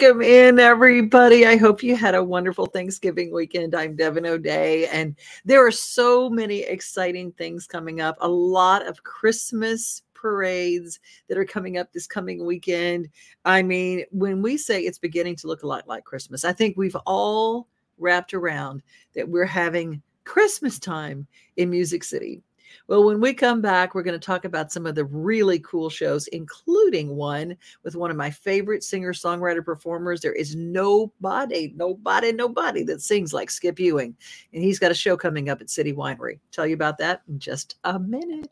Welcome 0.00 0.22
in, 0.22 0.60
everybody. 0.60 1.44
I 1.44 1.56
hope 1.56 1.82
you 1.82 1.96
had 1.96 2.14
a 2.14 2.22
wonderful 2.22 2.66
Thanksgiving 2.66 3.32
weekend. 3.32 3.74
I'm 3.74 3.96
Devin 3.96 4.26
O'Day, 4.26 4.86
and 4.86 5.16
there 5.44 5.66
are 5.66 5.72
so 5.72 6.30
many 6.30 6.60
exciting 6.60 7.32
things 7.32 7.66
coming 7.66 8.00
up. 8.00 8.16
A 8.20 8.28
lot 8.28 8.86
of 8.86 9.02
Christmas 9.02 10.02
parades 10.14 11.00
that 11.26 11.36
are 11.36 11.44
coming 11.44 11.78
up 11.78 11.92
this 11.92 12.06
coming 12.06 12.46
weekend. 12.46 13.08
I 13.44 13.60
mean, 13.62 14.04
when 14.12 14.40
we 14.40 14.56
say 14.56 14.82
it's 14.82 15.00
beginning 15.00 15.34
to 15.36 15.48
look 15.48 15.64
a 15.64 15.66
lot 15.66 15.88
like 15.88 16.04
Christmas, 16.04 16.44
I 16.44 16.52
think 16.52 16.76
we've 16.76 16.96
all 17.04 17.66
wrapped 17.98 18.34
around 18.34 18.84
that 19.16 19.28
we're 19.28 19.46
having 19.46 20.00
Christmas 20.22 20.78
time 20.78 21.26
in 21.56 21.70
Music 21.70 22.04
City. 22.04 22.40
Well, 22.86 23.04
when 23.04 23.20
we 23.20 23.34
come 23.34 23.60
back, 23.60 23.94
we're 23.94 24.02
going 24.02 24.18
to 24.18 24.26
talk 24.26 24.44
about 24.44 24.72
some 24.72 24.86
of 24.86 24.94
the 24.94 25.04
really 25.04 25.58
cool 25.60 25.90
shows, 25.90 26.26
including 26.28 27.16
one 27.16 27.56
with 27.82 27.96
one 27.96 28.10
of 28.10 28.16
my 28.16 28.30
favorite 28.30 28.82
singer 28.84 29.12
songwriter 29.12 29.64
performers. 29.64 30.20
There 30.20 30.32
is 30.32 30.56
nobody, 30.56 31.72
nobody, 31.76 32.32
nobody 32.32 32.82
that 32.84 33.02
sings 33.02 33.32
like 33.32 33.50
Skip 33.50 33.78
Ewing. 33.78 34.16
And 34.52 34.62
he's 34.62 34.78
got 34.78 34.90
a 34.90 34.94
show 34.94 35.16
coming 35.16 35.48
up 35.48 35.60
at 35.60 35.70
City 35.70 35.92
Winery. 35.92 36.38
Tell 36.52 36.66
you 36.66 36.74
about 36.74 36.98
that 36.98 37.22
in 37.28 37.38
just 37.38 37.76
a 37.84 37.98
minute. 37.98 38.48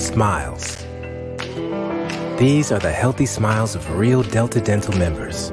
Smiles. 0.00 0.76
These 2.38 2.72
are 2.72 2.78
the 2.78 2.90
healthy 2.90 3.26
smiles 3.26 3.74
of 3.74 3.98
real 3.98 4.22
Delta 4.22 4.60
Dental 4.60 4.96
members. 4.96 5.52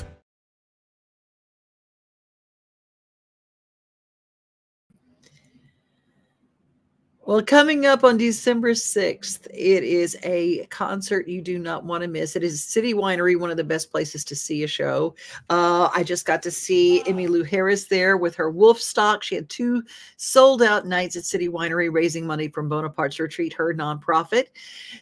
Well, 7.31 7.41
coming 7.41 7.85
up 7.85 8.03
on 8.03 8.17
December 8.17 8.71
6th, 8.71 9.47
it 9.53 9.85
is 9.85 10.17
a 10.21 10.65
concert 10.65 11.29
you 11.29 11.41
do 11.41 11.59
not 11.59 11.85
want 11.85 12.01
to 12.01 12.09
miss. 12.09 12.35
It 12.35 12.43
is 12.43 12.61
City 12.61 12.93
Winery, 12.93 13.39
one 13.39 13.49
of 13.49 13.55
the 13.55 13.63
best 13.63 13.89
places 13.89 14.25
to 14.25 14.35
see 14.35 14.63
a 14.63 14.67
show. 14.67 15.15
Uh, 15.49 15.89
I 15.95 16.03
just 16.03 16.25
got 16.25 16.43
to 16.43 16.51
see 16.51 17.03
Emmylou 17.05 17.47
Harris 17.47 17.85
there 17.85 18.17
with 18.17 18.35
her 18.35 18.51
wolf 18.51 18.81
stock. 18.81 19.23
She 19.23 19.35
had 19.35 19.47
two 19.47 19.81
sold 20.17 20.61
out 20.61 20.85
nights 20.85 21.15
at 21.15 21.23
City 21.23 21.47
Winery 21.47 21.87
raising 21.89 22.27
money 22.27 22.49
from 22.49 22.67
Bonaparte's 22.67 23.17
Retreat, 23.17 23.53
her 23.53 23.73
nonprofit. 23.73 24.47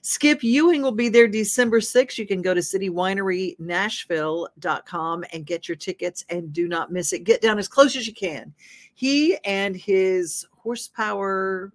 Skip 0.03 0.43
Ewing 0.43 0.83
will 0.83 0.91
be 0.91 1.09
there 1.09 1.27
December 1.27 1.79
6th. 1.79 2.19
You 2.19 2.27
can 2.27 2.43
go 2.43 2.53
to 2.53 2.61
citywinerynashville.com 2.61 5.25
and 5.33 5.45
get 5.47 5.67
your 5.67 5.77
tickets 5.77 6.25
and 6.29 6.53
do 6.53 6.67
not 6.67 6.91
miss 6.91 7.11
it. 7.11 7.23
Get 7.23 7.41
down 7.41 7.57
as 7.57 7.67
close 7.67 7.95
as 7.95 8.05
you 8.05 8.13
can. 8.13 8.53
He 8.93 9.35
and 9.45 9.75
his 9.75 10.45
horsepower 10.55 11.73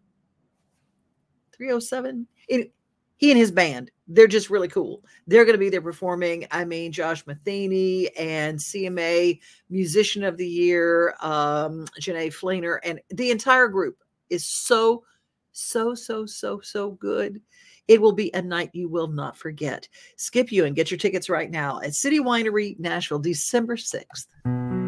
307. 1.57 2.27
It, 2.49 2.73
he 3.17 3.31
and 3.31 3.39
his 3.39 3.53
band, 3.53 3.91
they're 4.09 4.27
just 4.27 4.51
really 4.51 4.69
cool. 4.69 5.03
They're 5.27 5.45
going 5.45 5.55
to 5.55 5.59
be 5.59 5.71
there 5.71 5.81
performing. 5.81 6.47
I 6.51 6.65
mean, 6.65 6.93
Josh 6.93 7.27
Matheny 7.27 8.15
and 8.17 8.59
CMA 8.59 9.39
Musician 9.71 10.25
of 10.25 10.37
the 10.37 10.47
Year, 10.47 11.15
um, 11.21 11.87
Jenee 11.99 12.31
Fleenor, 12.31 12.79
and 12.85 13.01
the 13.11 13.31
entire 13.31 13.69
group 13.69 13.99
is 14.31 14.45
so, 14.45 15.05
so, 15.53 15.95
so, 15.95 16.27
so, 16.27 16.61
so 16.61 16.91
good. 16.93 17.41
It 17.87 18.01
will 18.01 18.13
be 18.13 18.33
a 18.35 18.43
night 18.43 18.71
you 18.73 18.89
will 18.89 19.09
not 19.09 19.37
forget. 19.37 19.89
Skip 20.17 20.51
you 20.51 20.65
and 20.65 20.75
get 20.75 20.91
your 20.91 20.99
tickets 20.99 21.29
right 21.29 21.51
now 21.51 21.81
at 21.81 21.95
City 21.95 22.19
Winery, 22.19 22.79
Nashville, 22.81 23.19
December 23.19 23.77
6th. 23.77 24.84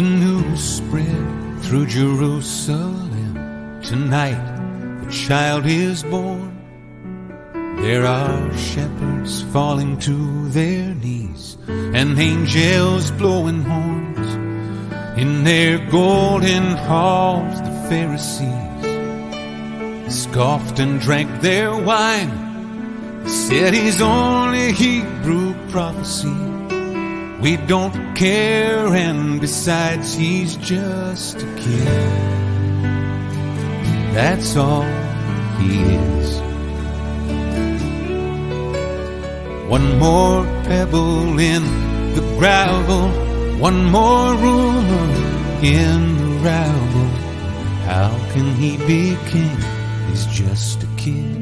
The 0.00 0.08
news 0.08 0.62
spread 0.80 1.60
through 1.60 1.84
Jerusalem. 1.84 3.34
Tonight, 3.82 4.40
a 5.06 5.10
child 5.10 5.66
is 5.66 6.02
born. 6.04 6.56
There 7.82 8.06
are 8.06 8.56
shepherds 8.56 9.42
falling 9.52 9.98
to 9.98 10.48
their 10.48 10.94
knees 10.94 11.58
and 11.68 12.18
angels 12.18 13.10
blowing 13.10 13.62
horns. 13.62 14.28
In 15.20 15.44
their 15.44 15.76
golden 15.90 16.78
halls, 16.88 17.60
the 17.60 17.74
Pharisees 17.90 18.48
scoffed 20.08 20.78
and 20.78 20.98
drank 20.98 21.42
their 21.42 21.76
wine. 21.76 22.32
They 23.24 23.28
Said 23.28 23.74
he's 23.74 24.00
only 24.00 24.72
Hebrew 24.72 25.52
prophecy. 25.68 26.49
We 27.42 27.56
don't 27.56 28.14
care, 28.14 28.86
and 28.94 29.40
besides, 29.40 30.14
he's 30.14 30.56
just 30.56 31.36
a 31.36 31.54
kid. 31.56 31.86
That's 34.14 34.56
all 34.56 34.84
he 35.58 35.80
is. 35.80 36.40
One 39.70 39.98
more 39.98 40.44
pebble 40.64 41.38
in 41.38 41.62
the 42.14 42.20
gravel, 42.38 43.08
one 43.58 43.84
more 43.86 44.34
rumor 44.34 45.06
in 45.62 46.18
the 46.18 46.30
rabble. 46.44 47.10
How 47.86 48.10
can 48.32 48.54
he 48.56 48.76
be 48.76 49.16
king? 49.30 49.56
He's 50.08 50.26
just 50.26 50.82
a 50.82 50.88
kid. 50.98 51.39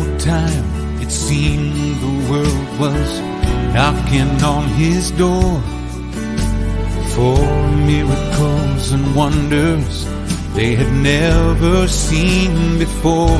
No 0.00 0.18
time, 0.18 0.64
it 1.02 1.10
seemed 1.10 2.00
the 2.00 2.30
world 2.30 2.68
was 2.78 3.20
knocking 3.74 4.32
on 4.42 4.66
his 4.68 5.10
door 5.10 5.60
for 7.12 7.36
miracles 7.92 8.92
and 8.92 9.14
wonders 9.14 10.06
they 10.54 10.74
had 10.74 10.90
never 11.02 11.86
seen 11.86 12.78
before. 12.78 13.38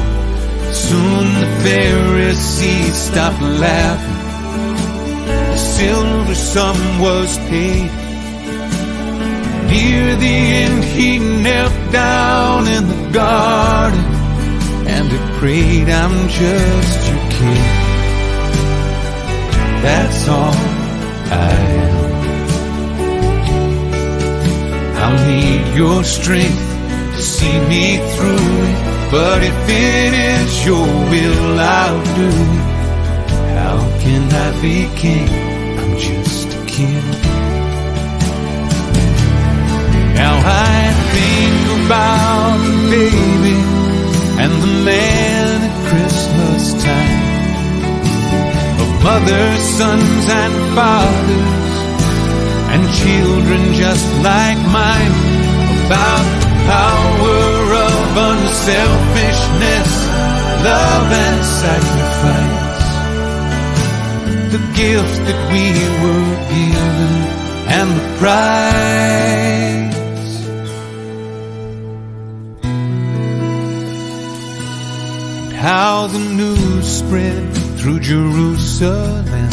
Soon 0.70 1.24
the 1.40 1.50
Pharisees 1.64 2.94
stopped 2.94 3.40
laughing. 3.40 4.20
The 5.52 5.56
silver 5.56 6.34
sum 6.34 6.76
was 7.00 7.38
paid. 7.48 7.90
Near 9.72 10.14
the 10.16 10.36
end, 10.64 10.84
he 10.84 11.18
knelt 11.18 11.92
down 11.92 12.68
in 12.68 12.86
the 12.86 13.10
garden 13.12 14.09
and 15.00 15.10
prayed 15.38 15.88
I'm 15.88 16.28
just 16.28 17.10
your 17.10 17.24
kid. 17.30 17.64
That's 19.84 20.28
all 20.28 20.58
I 21.32 21.52
am. 21.84 22.00
I'll 25.02 25.20
need 25.26 25.76
your 25.76 26.04
strength 26.04 26.64
to 27.16 27.22
see 27.22 27.56
me 27.72 27.84
through 28.12 28.50
it, 28.70 28.80
but 29.10 29.42
if 29.42 29.58
it 29.68 30.12
is 30.32 30.66
your 30.66 30.86
will, 31.12 31.60
I'll 31.60 32.04
do 32.20 32.30
it. 32.46 32.64
How 33.56 33.78
can 34.02 34.24
I 34.46 34.48
be 34.60 34.76
king? 35.00 35.28
I'm 35.80 35.98
just 35.98 36.48
a 36.58 36.62
kid. 36.66 37.04
Now 40.20 40.34
I 40.44 40.92
think 41.14 41.86
about 41.86 42.90
baby 42.90 43.79
and 44.42 44.52
the 44.62 44.74
man 44.88 45.60
at 45.68 45.76
Christmas 45.90 46.72
time 46.82 47.28
of 48.82 48.88
mothers, 49.04 49.62
sons, 49.78 50.24
and 50.42 50.54
fathers, 50.76 51.72
and 52.72 52.82
children 53.02 53.62
just 53.74 54.06
like 54.24 54.60
mine 54.78 55.14
about 55.84 56.26
the 56.40 56.50
power 56.72 57.42
of 57.88 58.06
unselfishness, 58.30 59.90
love, 60.68 61.08
and 61.26 61.40
sacrifice. 61.60 62.88
The 64.54 64.62
gift 64.80 65.16
that 65.28 65.40
we 65.52 65.64
were 66.02 66.32
given 66.56 67.12
and 67.76 67.88
the 67.98 68.06
price. 68.18 70.09
How 75.60 76.06
the 76.06 76.18
news 76.18 76.86
spread 76.86 77.54
through 77.76 78.00
Jerusalem. 78.00 79.50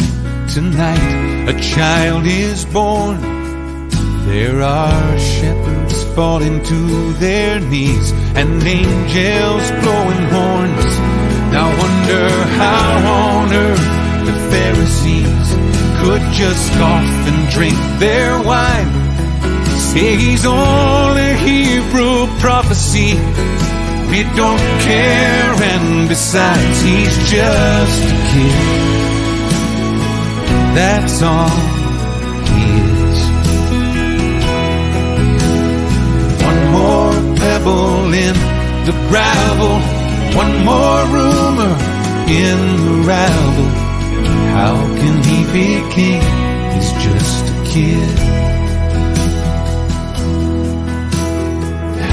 Tonight, 0.48 1.50
a 1.50 1.60
child 1.60 2.24
is 2.24 2.64
born. 2.64 3.20
There 4.24 4.62
are 4.62 5.18
shepherds 5.18 6.02
falling 6.14 6.62
to 6.64 7.12
their 7.24 7.60
knees 7.60 8.12
and 8.34 8.62
angels 8.62 9.70
blowing 9.82 10.24
horns. 10.32 10.90
Now 11.52 11.68
wonder 11.82 12.28
how 12.56 12.88
on 13.20 13.52
earth 13.52 13.88
the 14.28 14.36
Pharisees 14.52 15.48
could 16.00 16.24
just 16.32 16.72
scoff 16.72 17.10
and 17.28 17.52
drink 17.52 17.78
their 17.98 18.42
wine. 18.42 18.92
Say 19.92 20.16
he's 20.16 20.46
only 20.46 21.34
Hebrew 21.34 22.26
prophecy. 22.40 23.12
We 24.18 24.24
don't 24.34 24.58
care, 24.80 25.54
and 25.62 26.08
besides, 26.08 26.80
he's 26.80 27.16
just 27.30 28.02
a 28.02 28.18
kid. 28.30 28.58
That's 30.74 31.22
all 31.22 31.48
he 32.50 32.64
is. 32.98 33.18
One 36.48 36.62
more 36.78 37.14
pebble 37.36 38.12
in 38.12 38.34
the 38.88 38.96
gravel, 39.08 39.78
one 40.36 40.54
more 40.64 41.00
rumor 41.14 41.74
in 42.26 42.58
the 42.86 42.96
rabble. 43.06 43.70
How 44.58 44.74
can 44.98 45.16
he 45.22 45.38
be 45.52 45.68
king? 45.94 46.22
He's 46.74 46.90
just 47.06 47.44
a 47.54 47.64
kid. 47.72 48.67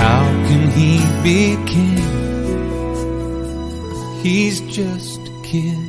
How 0.06 0.26
can 0.48 0.64
he 0.78 0.92
be 1.24 1.58
king? 1.66 1.98
He's 4.22 4.62
just 4.62 5.20
a 5.28 5.42
kid. 5.42 5.85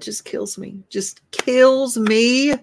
Just 0.00 0.24
kills 0.24 0.58
me. 0.58 0.82
Just 0.88 1.20
kills 1.30 1.96
me. 1.96 2.54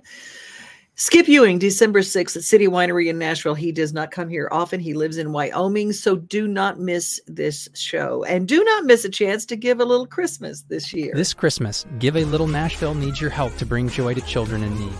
Skip 1.00 1.28
Ewing, 1.28 1.60
December 1.60 2.00
6th 2.00 2.38
at 2.38 2.44
City 2.44 2.66
Winery 2.66 3.08
in 3.08 3.20
Nashville. 3.20 3.54
He 3.54 3.72
does 3.72 3.94
not 3.94 4.10
come 4.10 4.30
here 4.30 4.50
often. 4.52 4.80
He 4.80 4.96
lives 4.96 5.18
in 5.18 5.32
Wyoming. 5.32 5.94
So 5.94 6.16
do 6.16 6.48
not 6.48 6.80
miss 6.80 7.22
this 7.28 7.70
show. 7.76 8.24
And 8.24 8.48
do 8.48 8.64
not 8.64 8.86
miss 8.86 9.06
a 9.06 9.10
chance 9.10 9.46
to 9.46 9.56
give 9.56 9.80
a 9.80 9.86
little 9.86 10.08
Christmas 10.08 10.64
this 10.64 10.92
year. 10.94 11.14
This 11.14 11.36
Christmas, 11.36 11.86
Give 12.00 12.18
a 12.18 12.26
Little 12.26 12.48
Nashville 12.48 12.96
needs 12.96 13.22
your 13.22 13.30
help 13.30 13.56
to 13.58 13.66
bring 13.66 13.90
joy 13.90 14.16
to 14.16 14.22
children 14.22 14.64
in 14.64 14.74
need. 14.80 14.98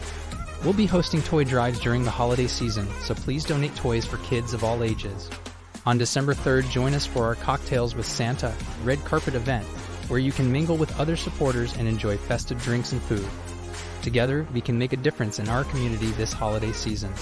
We'll 0.64 0.74
be 0.74 0.86
hosting 0.86 1.24
toy 1.24 1.46
drives 1.46 1.80
during 1.80 2.04
the 2.04 2.12
holiday 2.12 2.48
season, 2.48 2.88
so 3.02 3.16
please 3.16 3.44
donate 3.44 3.76
toys 3.76 4.06
for 4.06 4.18
kids 4.18 4.54
of 4.54 4.64
all 4.64 4.84
ages. 4.84 5.32
On 5.88 5.98
December 5.98 6.36
3rd, 6.36 6.70
join 6.70 6.94
us 6.94 7.08
for 7.08 7.26
our 7.26 7.36
Cocktails 7.36 7.96
with 7.96 8.06
Santa 8.06 8.54
red 8.84 9.04
carpet 9.06 9.34
event, 9.34 9.66
where 10.08 10.20
you 10.20 10.32
can 10.32 10.52
mingle 10.52 10.78
with 10.78 11.00
other 11.00 11.16
supporters 11.16 11.76
and 11.78 11.88
enjoy 11.88 12.18
festive 12.18 12.62
drinks 12.62 12.92
and 12.92 13.02
food. 13.02 13.28
Together, 14.02 14.48
we 14.54 14.62
can 14.62 14.78
make 14.78 14.94
a 14.94 14.98
difference 14.98 15.40
in 15.40 15.50
our 15.50 15.64
community 15.66 16.12
this 16.12 16.34
holiday 16.34 16.72
season. 16.72 17.14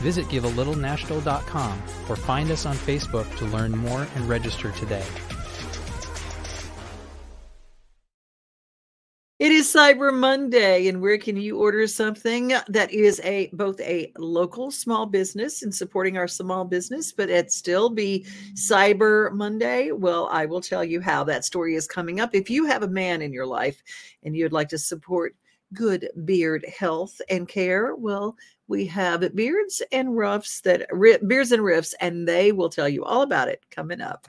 Visit 0.00 0.26
givealittle.nashville.com 0.26 1.82
or 2.08 2.16
find 2.16 2.50
us 2.50 2.66
on 2.66 2.76
Facebook 2.76 3.36
to 3.38 3.44
learn 3.46 3.72
more 3.72 4.06
and 4.14 4.28
register 4.28 4.70
today. 4.72 5.04
It 9.40 9.52
is 9.52 9.72
Cyber 9.72 10.12
Monday, 10.12 10.88
and 10.88 11.00
where 11.00 11.16
can 11.16 11.34
you 11.34 11.56
order 11.58 11.86
something 11.86 12.52
that 12.68 12.90
is 12.90 13.22
a 13.24 13.48
both 13.54 13.80
a 13.80 14.12
local 14.18 14.70
small 14.70 15.06
business 15.06 15.62
and 15.62 15.74
supporting 15.74 16.18
our 16.18 16.28
small 16.28 16.66
business, 16.66 17.10
but 17.10 17.30
it 17.30 17.50
still 17.50 17.88
be 17.88 18.26
Cyber 18.52 19.32
Monday? 19.32 19.92
Well, 19.92 20.28
I 20.30 20.44
will 20.44 20.60
tell 20.60 20.84
you 20.84 21.00
how 21.00 21.24
that 21.24 21.46
story 21.46 21.74
is 21.74 21.86
coming 21.86 22.20
up. 22.20 22.34
If 22.34 22.50
you 22.50 22.66
have 22.66 22.82
a 22.82 22.88
man 22.88 23.22
in 23.22 23.32
your 23.32 23.46
life 23.46 23.82
and 24.24 24.36
you'd 24.36 24.52
like 24.52 24.68
to 24.68 24.78
support 24.78 25.34
good 25.72 26.10
beard 26.26 26.66
health 26.78 27.18
and 27.30 27.48
care, 27.48 27.94
well, 27.94 28.36
we 28.68 28.84
have 28.88 29.34
Beards 29.34 29.80
and 29.90 30.18
Ruffs 30.18 30.60
that 30.60 30.86
Beards 31.26 31.52
and 31.52 31.62
Riffs, 31.62 31.94
and 32.02 32.28
they 32.28 32.52
will 32.52 32.68
tell 32.68 32.90
you 32.90 33.04
all 33.04 33.22
about 33.22 33.48
it 33.48 33.62
coming 33.70 34.02
up. 34.02 34.28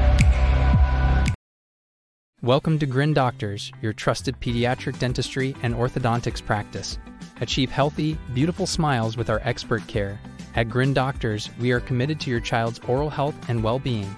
Welcome 2.43 2.79
to 2.79 2.87
Grin 2.87 3.13
Doctors, 3.13 3.71
your 3.83 3.93
trusted 3.93 4.39
pediatric 4.39 4.97
dentistry 4.97 5.55
and 5.61 5.75
orthodontics 5.75 6.43
practice. 6.43 6.97
Achieve 7.39 7.69
healthy, 7.69 8.17
beautiful 8.33 8.65
smiles 8.65 9.15
with 9.15 9.29
our 9.29 9.39
expert 9.43 9.85
care. 9.85 10.19
At 10.55 10.67
Grin 10.67 10.91
Doctors, 10.91 11.51
we 11.59 11.69
are 11.69 11.79
committed 11.79 12.19
to 12.21 12.31
your 12.31 12.39
child's 12.39 12.79
oral 12.87 13.11
health 13.11 13.35
and 13.47 13.63
well 13.63 13.77
being. 13.77 14.15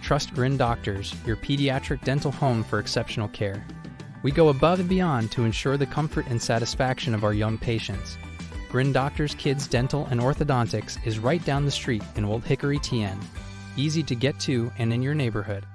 Trust 0.00 0.32
Grin 0.32 0.56
Doctors, 0.56 1.14
your 1.26 1.36
pediatric 1.36 2.02
dental 2.04 2.32
home 2.32 2.64
for 2.64 2.78
exceptional 2.78 3.28
care. 3.28 3.62
We 4.22 4.30
go 4.30 4.48
above 4.48 4.80
and 4.80 4.88
beyond 4.88 5.30
to 5.32 5.44
ensure 5.44 5.76
the 5.76 5.84
comfort 5.84 6.26
and 6.28 6.40
satisfaction 6.40 7.14
of 7.14 7.22
our 7.22 7.34
young 7.34 7.58
patients. 7.58 8.16
Grin 8.70 8.94
Doctors 8.94 9.34
Kids 9.34 9.66
Dental 9.66 10.06
and 10.06 10.22
Orthodontics 10.22 11.06
is 11.06 11.18
right 11.18 11.44
down 11.44 11.66
the 11.66 11.70
street 11.70 12.02
in 12.16 12.24
Old 12.24 12.44
Hickory, 12.44 12.78
TN. 12.78 13.22
Easy 13.76 14.02
to 14.04 14.14
get 14.14 14.40
to 14.40 14.72
and 14.78 14.90
in 14.90 15.02
your 15.02 15.14
neighborhood. 15.14 15.66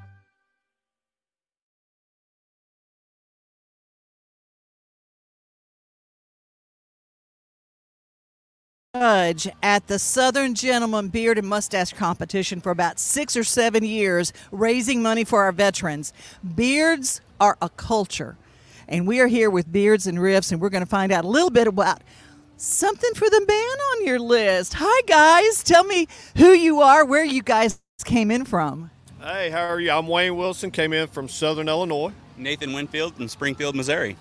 Judge 8.95 9.47
at 9.63 9.87
the 9.87 9.97
Southern 9.97 10.53
Gentleman 10.53 11.07
Beard 11.07 11.39
and 11.39 11.47
Mustache 11.47 11.93
Competition 11.93 12.61
for 12.61 12.69
about 12.69 12.99
six 12.99 13.35
or 13.35 13.43
seven 13.43 13.83
years, 13.83 14.31
raising 14.51 15.01
money 15.01 15.23
for 15.23 15.41
our 15.41 15.51
veterans. 15.51 16.13
Beards 16.43 17.19
are 17.39 17.57
a 17.59 17.69
culture, 17.69 18.37
and 18.87 19.07
we 19.07 19.19
are 19.19 19.25
here 19.25 19.49
with 19.49 19.71
Beards 19.71 20.05
and 20.05 20.19
Riffs, 20.19 20.51
and 20.51 20.61
we're 20.61 20.69
going 20.69 20.83
to 20.83 20.89
find 20.89 21.11
out 21.11 21.25
a 21.25 21.27
little 21.27 21.49
bit 21.49 21.65
about 21.65 22.03
something 22.57 23.15
for 23.15 23.27
the 23.31 23.43
man 23.47 23.77
on 23.93 24.05
your 24.05 24.19
list. 24.19 24.75
Hi, 24.77 25.01
guys. 25.07 25.63
Tell 25.63 25.85
me 25.85 26.07
who 26.37 26.51
you 26.51 26.81
are, 26.81 27.03
where 27.03 27.25
you 27.25 27.41
guys 27.41 27.81
came 28.05 28.29
in 28.29 28.45
from. 28.45 28.91
Hey, 29.19 29.49
how 29.49 29.65
are 29.65 29.79
you? 29.79 29.89
I'm 29.89 30.07
Wayne 30.07 30.37
Wilson, 30.37 30.69
came 30.69 30.93
in 30.93 31.07
from 31.07 31.27
Southern 31.27 31.67
Illinois. 31.67 32.11
Nathan 32.37 32.73
Winfield 32.73 33.19
in 33.19 33.27
Springfield, 33.27 33.75
Missouri 33.75 34.17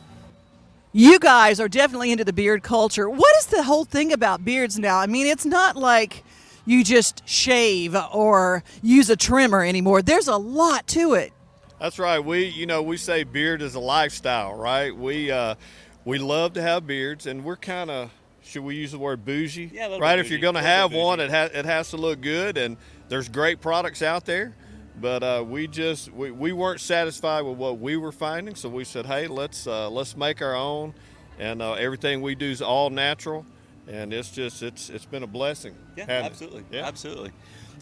you 0.93 1.19
guys 1.19 1.59
are 1.59 1.69
definitely 1.69 2.13
into 2.13 2.25
the 2.25 2.33
beard 2.33 2.63
culture. 2.63 3.09
What 3.09 3.37
is 3.39 3.47
the 3.47 3.63
whole 3.63 3.85
thing 3.85 4.13
about 4.13 4.45
beards 4.45 4.79
now? 4.79 4.99
I 4.99 5.07
mean, 5.07 5.27
it's 5.27 5.47
not 5.47 5.77
like 5.77 6.23
you 6.67 6.85
just 6.85 7.27
shave 7.29 7.97
or 8.13 8.63
use 8.83 9.11
a 9.11 9.17
trimmer 9.17 9.65
anymore. 9.65 10.03
There's 10.03 10.29
a 10.29 10.37
lot 10.37 10.87
to 10.89 11.15
it. 11.15 11.33
That's 11.81 11.99
right. 11.99 12.21
We, 12.21 12.45
you 12.45 12.67
know, 12.67 12.83
we 12.83 12.97
say 12.97 13.25
beard 13.25 13.63
is 13.63 13.75
a 13.75 13.81
lifestyle, 13.81 14.55
right? 14.55 14.97
We 14.97 15.31
uh, 15.31 15.57
we 16.05 16.19
love 16.19 16.53
to 16.55 16.63
have 16.63 16.87
beards, 16.87 17.27
and 17.27 17.45
we're 17.45 17.57
kind 17.57 17.91
of 17.91 18.11
should 18.43 18.63
we 18.63 18.77
use 18.77 18.93
the 18.93 18.99
word 18.99 19.25
bougie? 19.25 19.71
Yeah, 19.73 19.97
right. 19.99 20.19
If 20.19 20.31
you're 20.31 20.41
going 20.41 20.55
to 20.55 20.63
have 20.63 20.93
one, 20.93 21.21
it 21.21 21.31
has 21.31 21.51
it 21.53 21.65
has 21.65 21.91
to 21.91 21.97
look 21.97 22.21
good, 22.21 22.59
and 22.59 22.77
there's 23.09 23.29
great 23.29 23.61
products 23.61 24.03
out 24.03 24.25
there. 24.27 24.55
But 25.01 25.23
uh, 25.23 25.45
we 25.47 25.67
just 25.67 26.13
we, 26.13 26.31
we 26.31 26.53
weren't 26.53 26.81
satisfied 26.81 27.43
with 27.43 27.57
what 27.57 27.79
we 27.79 27.97
were 27.97 28.13
finding, 28.13 28.55
so 28.55 28.69
we 28.69 28.85
said, 28.85 29.07
hey, 29.07 29.27
let's 29.27 29.67
uh, 29.67 29.89
let's 29.91 30.17
make 30.17 30.43
our 30.43 30.55
own, 30.55 30.95
and 31.39 31.63
uh, 31.63 31.73
everything 31.73 32.21
we 32.21 32.35
do 32.35 32.51
is 32.51 32.61
all 32.61 32.91
natural. 32.91 33.47
and 33.89 34.13
it's 34.13 34.31
just 34.31 34.63
it's 34.63 34.91
it's 34.91 35.07
been 35.07 35.23
a 35.23 35.27
blessing. 35.27 35.75
Yeah, 35.97 36.05
it. 36.05 36.11
absolutely. 36.11 36.65
Yeah. 36.71 36.87
Absolutely. 36.87 37.33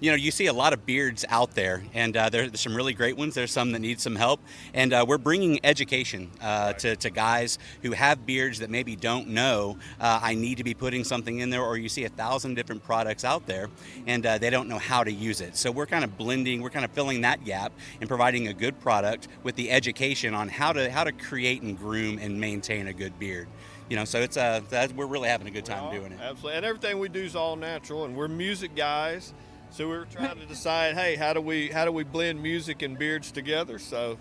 You 0.03 0.11
know, 0.11 0.17
you 0.17 0.31
see 0.31 0.47
a 0.47 0.53
lot 0.55 0.73
of 0.73 0.87
beards 0.87 1.27
out 1.29 1.51
there, 1.55 1.83
and 1.93 2.17
uh, 2.17 2.31
there- 2.31 2.49
there's 2.49 2.61
some 2.63 2.75
really 2.75 2.95
great 2.95 3.19
ones. 3.19 3.35
There's 3.35 3.51
some 3.53 3.73
that 3.73 3.81
need 3.81 4.01
some 4.01 4.17
help, 4.17 4.41
and 4.73 4.95
uh, 4.95 5.05
we're 5.07 5.19
bringing 5.19 5.61
education 5.63 6.31
uh, 6.41 6.73
to, 6.75 6.97
to 6.97 7.11
guys 7.11 7.59
who 7.83 7.93
have 7.93 8.25
beards 8.25 8.61
that 8.61 8.71
maybe 8.71 8.97
don't 8.97 9.29
know 9.29 9.77
uh, 10.01 10.19
I 10.23 10.35
need 10.35 10.57
to 10.57 10.65
be 10.65 10.73
putting 10.73 11.05
something 11.05 11.41
in 11.41 11.51
there, 11.51 11.61
or 11.63 11.77
you 11.77 11.91
see 11.91 12.05
a 12.05 12.09
thousand 12.09 12.55
different 12.55 12.83
products 12.83 13.27
out 13.27 13.47
there, 13.47 13.69
and 14.07 14.25
uh, 14.25 14.39
they 14.39 14.49
don't 14.49 14.69
know 14.71 14.79
how 14.79 15.05
to 15.05 15.13
use 15.13 15.43
it. 15.43 15.55
So 15.55 15.71
we're 15.71 15.85
kind 15.87 16.03
of 16.03 16.17
blending, 16.17 16.63
we're 16.63 16.71
kind 16.71 16.87
of 16.87 16.93
filling 16.93 17.21
that 17.21 17.45
gap 17.45 17.71
and 18.01 18.09
providing 18.09 18.49
a 18.49 18.55
good 18.55 18.81
product 18.81 19.29
with 19.43 19.55
the 19.57 19.71
education 19.71 20.33
on 20.33 20.49
how 20.49 20.73
to 20.73 20.91
how 20.91 21.05
to 21.05 21.13
create 21.13 21.61
and 21.61 21.77
groom 21.77 22.17
and 22.19 22.41
maintain 22.41 22.87
a 22.89 22.95
good 22.95 23.19
beard. 23.19 23.49
You 23.91 23.97
know, 23.97 24.05
so 24.07 24.21
it's 24.21 24.39
uh, 24.39 24.61
that, 24.71 24.93
we're 24.95 25.05
really 25.05 25.29
having 25.29 25.47
a 25.47 25.51
good 25.51 25.67
time 25.67 25.93
doing 25.93 26.13
it. 26.13 26.21
Absolutely, 26.23 26.57
and 26.57 26.65
everything 26.65 26.99
we 27.01 27.11
do 27.11 27.21
is 27.23 27.37
all 27.37 27.57
natural, 27.57 28.07
and 28.07 28.17
we're 28.17 28.29
music 28.29 28.75
guys, 28.75 29.35
so 29.71 29.89
we 29.89 29.97
were 29.97 30.07
trying 30.07 30.39
to 30.39 30.47
decide, 30.47 30.95
hey, 30.95 31.17
how 31.17 31.33
do 31.33 31.41
we 31.41 31.69
how 31.69 31.85
do 31.85 31.93
we 31.93 32.05
blend 32.05 32.43
music 32.43 32.83
and 32.83 32.99
beards 32.99 33.31
together? 33.31 33.79
So 33.79 34.19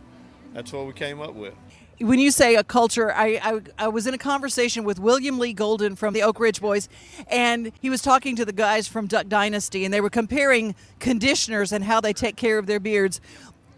that's 0.53 0.71
what 0.71 0.85
we 0.85 0.93
came 0.93 1.19
up 1.21 1.33
with. 1.33 1.53
when 1.99 2.19
you 2.19 2.31
say 2.31 2.55
a 2.55 2.63
culture, 2.63 3.11
I, 3.11 3.39
I 3.43 3.85
I 3.85 3.87
was 3.87 4.07
in 4.07 4.13
a 4.13 4.17
conversation 4.17 4.83
with 4.83 4.99
William 4.99 5.39
Lee 5.39 5.53
Golden 5.53 5.95
from 5.95 6.13
the 6.13 6.21
Oak 6.23 6.39
Ridge 6.39 6.61
Boys, 6.61 6.87
and 7.27 7.71
he 7.81 7.89
was 7.89 8.01
talking 8.01 8.35
to 8.35 8.45
the 8.45 8.53
guys 8.53 8.87
from 8.87 9.07
Duck 9.07 9.27
Dynasty, 9.27 9.85
and 9.85 9.93
they 9.93 10.01
were 10.01 10.09
comparing 10.09 10.75
conditioners 10.99 11.71
and 11.71 11.83
how 11.83 11.99
they 11.99 12.13
take 12.13 12.35
care 12.35 12.57
of 12.57 12.67
their 12.67 12.79
beards. 12.79 13.19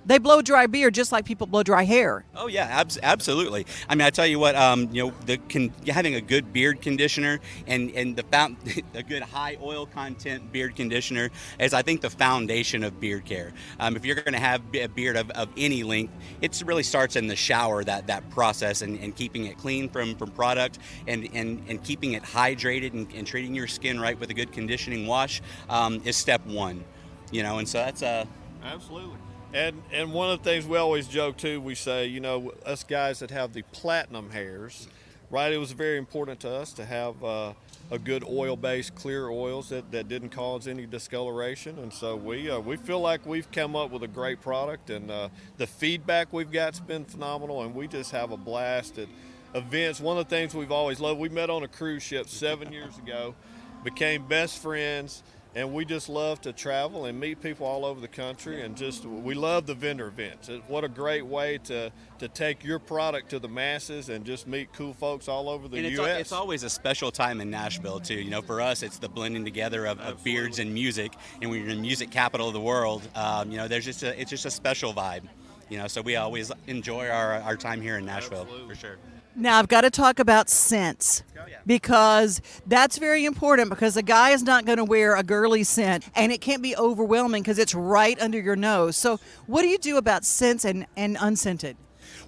They 0.05 0.17
blow 0.17 0.41
dry 0.41 0.67
beard 0.67 0.93
just 0.93 1.11
like 1.11 1.25
people 1.25 1.45
blow 1.47 1.63
dry 1.63 1.83
hair. 1.83 2.25
Oh 2.35 2.47
yeah, 2.47 2.65
abs- 2.65 2.97
absolutely. 3.01 3.65
I 3.87 3.95
mean, 3.95 4.05
I 4.05 4.09
tell 4.09 4.25
you 4.25 4.39
what, 4.39 4.55
um, 4.55 4.89
you 4.91 5.05
know, 5.05 5.13
the 5.25 5.37
con- 5.37 5.71
having 5.87 6.15
a 6.15 6.21
good 6.21 6.51
beard 6.51 6.81
conditioner 6.81 7.39
and 7.67 7.91
and 7.91 8.15
the 8.15 8.23
found- 8.23 8.57
a 8.93 9.03
good 9.03 9.21
high 9.21 9.57
oil 9.61 9.85
content 9.85 10.51
beard 10.51 10.75
conditioner 10.75 11.29
is, 11.59 11.73
I 11.73 11.83
think, 11.83 12.01
the 12.01 12.09
foundation 12.09 12.83
of 12.83 12.99
beard 12.99 13.25
care. 13.25 13.53
Um, 13.79 13.95
if 13.95 14.05
you're 14.05 14.15
going 14.15 14.33
to 14.33 14.39
have 14.39 14.61
a 14.73 14.87
beard 14.87 15.17
of, 15.17 15.29
of 15.31 15.49
any 15.55 15.83
length, 15.83 16.13
it 16.41 16.61
really 16.65 16.83
starts 16.83 17.15
in 17.15 17.27
the 17.27 17.35
shower 17.35 17.83
that 17.83 18.07
that 18.07 18.27
process 18.31 18.81
and, 18.81 18.99
and 18.99 19.15
keeping 19.15 19.45
it 19.45 19.57
clean 19.57 19.87
from 19.87 20.15
from 20.15 20.31
product 20.31 20.79
and 21.07 21.29
and, 21.33 21.63
and 21.67 21.83
keeping 21.83 22.13
it 22.13 22.23
hydrated 22.23 22.93
and, 22.93 23.11
and 23.13 23.27
treating 23.27 23.53
your 23.53 23.67
skin 23.67 23.99
right 23.99 24.19
with 24.19 24.31
a 24.31 24.33
good 24.33 24.51
conditioning 24.51 25.05
wash 25.05 25.41
um, 25.69 26.01
is 26.05 26.17
step 26.17 26.43
one. 26.47 26.83
You 27.31 27.43
know, 27.43 27.59
and 27.59 27.69
so 27.69 27.77
that's 27.77 28.01
uh, 28.01 28.25
Absolutely. 28.63 29.17
And 29.53 29.83
and 29.91 30.13
one 30.13 30.29
of 30.29 30.41
the 30.41 30.49
things 30.49 30.65
we 30.65 30.77
always 30.77 31.07
joke 31.09 31.35
too, 31.35 31.59
we 31.59 31.75
say, 31.75 32.05
you 32.05 32.21
know, 32.21 32.53
us 32.65 32.85
guys 32.85 33.19
that 33.19 33.31
have 33.31 33.51
the 33.51 33.63
platinum 33.73 34.29
hairs, 34.29 34.87
right? 35.29 35.51
It 35.51 35.57
was 35.57 35.73
very 35.73 35.97
important 35.97 36.39
to 36.41 36.49
us 36.49 36.71
to 36.73 36.85
have 36.85 37.21
uh, 37.21 37.53
a 37.91 37.99
good 37.99 38.23
oil-based, 38.23 38.95
clear 38.95 39.27
oils 39.27 39.67
that, 39.67 39.91
that 39.91 40.07
didn't 40.07 40.29
cause 40.29 40.67
any 40.67 40.85
discoloration, 40.85 41.79
and 41.79 41.91
so 41.91 42.15
we 42.15 42.49
uh, 42.49 42.59
we 42.61 42.77
feel 42.77 43.01
like 43.01 43.25
we've 43.25 43.51
come 43.51 43.75
up 43.75 43.91
with 43.91 44.03
a 44.03 44.07
great 44.07 44.39
product, 44.39 44.89
and 44.89 45.11
uh, 45.11 45.27
the 45.57 45.67
feedback 45.67 46.31
we've 46.31 46.51
got's 46.51 46.79
been 46.79 47.03
phenomenal, 47.03 47.63
and 47.63 47.75
we 47.75 47.89
just 47.89 48.11
have 48.11 48.31
a 48.31 48.37
blast 48.37 48.97
at 48.99 49.09
events. 49.53 49.99
One 49.99 50.17
of 50.17 50.29
the 50.29 50.33
things 50.33 50.55
we've 50.55 50.71
always 50.71 51.01
loved, 51.01 51.19
we 51.19 51.27
met 51.27 51.49
on 51.49 51.63
a 51.63 51.67
cruise 51.67 52.03
ship 52.03 52.29
seven 52.29 52.71
years 52.71 52.97
ago, 52.97 53.35
became 53.83 54.25
best 54.27 54.61
friends 54.61 55.23
and 55.55 55.73
we 55.73 55.85
just 55.85 56.09
love 56.09 56.39
to 56.41 56.53
travel 56.53 57.05
and 57.05 57.19
meet 57.19 57.41
people 57.41 57.65
all 57.65 57.85
over 57.85 57.99
the 57.99 58.07
country 58.07 58.61
and 58.61 58.77
just 58.77 59.05
we 59.05 59.33
love 59.33 59.65
the 59.65 59.75
vendor 59.75 60.07
events 60.07 60.49
what 60.67 60.83
a 60.83 60.89
great 60.89 61.25
way 61.25 61.57
to 61.57 61.91
to 62.19 62.27
take 62.27 62.63
your 62.63 62.79
product 62.79 63.29
to 63.29 63.39
the 63.39 63.47
masses 63.47 64.09
and 64.09 64.25
just 64.25 64.47
meet 64.47 64.71
cool 64.73 64.93
folks 64.93 65.27
all 65.27 65.49
over 65.49 65.67
the 65.67 65.77
and 65.77 65.85
it's, 65.85 65.99
us 65.99 66.19
it's 66.19 66.31
always 66.31 66.63
a 66.63 66.69
special 66.69 67.11
time 67.11 67.41
in 67.41 67.49
Nashville 67.49 67.99
too. 67.99 68.15
You 68.15 68.29
know, 68.29 68.41
for 68.41 68.61
us, 68.61 68.83
it's 68.83 68.99
the 68.99 69.09
blending 69.09 69.43
together 69.43 69.85
of, 69.85 69.99
of 69.99 70.23
beards 70.23 70.59
and 70.59 70.73
music, 70.73 71.13
and 71.41 71.49
we're 71.49 71.67
in 71.67 71.77
the 71.77 71.81
music 71.81 72.11
capital 72.11 72.47
of 72.47 72.53
the 72.53 72.61
world. 72.61 73.07
Um, 73.15 73.51
you 73.51 73.57
know, 73.57 73.67
there's 73.67 73.85
just 73.85 74.03
a, 74.03 74.19
it's 74.19 74.29
just 74.29 74.45
a 74.45 74.51
special 74.51 74.93
vibe. 74.93 75.23
You 75.71 75.77
know, 75.77 75.87
so 75.87 76.01
we 76.01 76.17
always 76.17 76.51
enjoy 76.67 77.07
our, 77.07 77.35
our 77.35 77.55
time 77.55 77.79
here 77.79 77.97
in 77.97 78.05
Nashville 78.05 78.45
for 78.67 78.75
sure. 78.75 78.97
Now 79.37 79.57
I've 79.57 79.69
got 79.69 79.81
to 79.81 79.89
talk 79.89 80.19
about 80.19 80.49
scents 80.49 81.23
because 81.65 82.41
that's 82.67 82.97
very 82.97 83.23
important 83.23 83.69
because 83.69 83.95
a 83.95 84.03
guy 84.03 84.31
is 84.31 84.43
not 84.43 84.65
going 84.65 84.79
to 84.79 84.83
wear 84.83 85.15
a 85.15 85.23
girly 85.23 85.63
scent 85.63 86.09
and 86.13 86.29
it 86.29 86.41
can't 86.41 86.61
be 86.61 86.75
overwhelming 86.75 87.41
because 87.41 87.57
it's 87.57 87.73
right 87.73 88.21
under 88.21 88.37
your 88.37 88.57
nose. 88.57 88.97
So 88.97 89.17
what 89.47 89.61
do 89.61 89.69
you 89.69 89.77
do 89.77 89.95
about 89.95 90.25
scents 90.25 90.65
and, 90.65 90.85
and 90.97 91.15
unscented? 91.21 91.77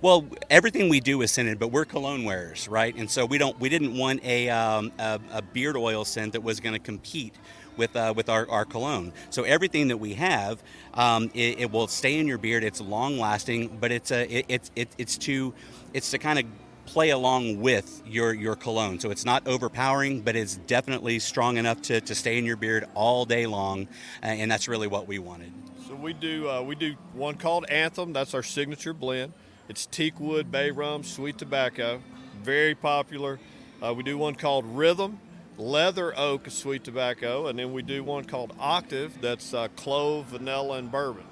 Well, 0.02 0.26
everything 0.50 0.88
we 0.88 1.02
do 1.02 1.22
is 1.22 1.32
scented, 1.32 1.60
but 1.60 1.68
we're 1.68 1.84
cologne 1.84 2.24
wearers, 2.24 2.70
right? 2.70 2.96
And 2.96 3.12
so 3.12 3.26
we 3.26 3.38
don't, 3.38 3.60
we 3.60 3.68
didn't 3.68 3.98
want 3.98 4.24
a, 4.24 4.50
um, 4.50 4.94
a, 5.00 5.20
a 5.34 5.42
beard 5.42 5.76
oil 5.76 6.06
scent 6.06 6.32
that 6.32 6.44
was 6.44 6.62
going 6.62 6.74
to 6.74 6.80
compete 6.80 7.36
with 7.78 7.96
uh, 7.96 8.14
with 8.16 8.30
our, 8.30 8.50
our 8.50 8.66
cologne. 8.66 9.14
So 9.30 9.44
everything 9.44 9.88
that 9.90 9.98
we 9.98 10.14
have, 10.16 10.62
um, 10.94 11.32
it, 11.34 11.60
it 11.60 11.72
will 11.72 11.88
stay 11.88 12.20
in 12.20 12.28
your 12.28 12.38
beard. 12.38 12.64
It's 12.64 12.82
long 12.82 13.18
lasting, 13.18 13.78
but 13.80 13.92
it's 13.92 14.12
a, 14.12 14.26
it, 14.32 14.46
it's 14.50 14.72
it, 14.76 14.90
it's 14.98 15.18
to, 15.20 15.54
it's 15.94 16.12
to 16.12 16.18
kind 16.18 16.40
of 16.40 16.46
play 16.86 17.12
along 17.12 17.62
with 17.62 18.02
your 18.06 18.34
your 18.34 18.56
cologne. 18.56 19.00
So 19.00 19.10
it's 19.10 19.26
not 19.26 19.48
overpowering, 19.48 20.22
but 20.22 20.36
it's 20.36 20.58
definitely 20.58 21.20
strong 21.20 21.58
enough 21.58 21.82
to, 21.84 22.02
to 22.02 22.16
stay 22.16 22.38
in 22.38 22.46
your 22.46 22.58
beard 22.58 22.86
all 22.94 23.26
day 23.26 23.46
long, 23.46 23.88
and 24.22 24.52
that's 24.52 24.68
really 24.68 24.88
what 24.88 25.08
we 25.08 25.20
wanted. 25.20 25.52
so 25.88 25.96
we 25.96 26.14
do 26.14 26.50
uh, 26.50 26.62
we 26.62 26.76
do 26.76 26.96
one 27.14 27.36
called 27.36 27.66
anthem 27.70 28.14
that's 28.14 28.34
our 28.34 28.44
signature 28.44 28.94
blend 28.94 29.34
it's 29.70 29.86
teak 29.86 30.20
wood 30.20 30.52
bay 30.52 30.72
rum 30.72 31.04
sweet 31.04 31.38
tobacco 31.38 32.02
very 32.42 32.76
popular 32.76 33.40
uh, 33.82 33.94
we 33.94 34.04
do 34.04 34.18
one 34.18 34.36
called 34.36 34.66
rhythm 34.66 35.20
leather 35.58 36.18
oak 36.18 36.50
sweet 36.50 36.84
tobacco 36.84 37.48
and 37.48 37.58
then 37.60 37.74
we 37.74 37.82
do 37.82 38.04
one 38.04 38.24
called 38.24 38.54
octave 38.60 39.14
that's 39.22 39.54
uh, 39.54 39.68
clove 39.76 40.26
vanilla 40.28 40.78
and 40.78 40.92
bourbon 40.92 41.24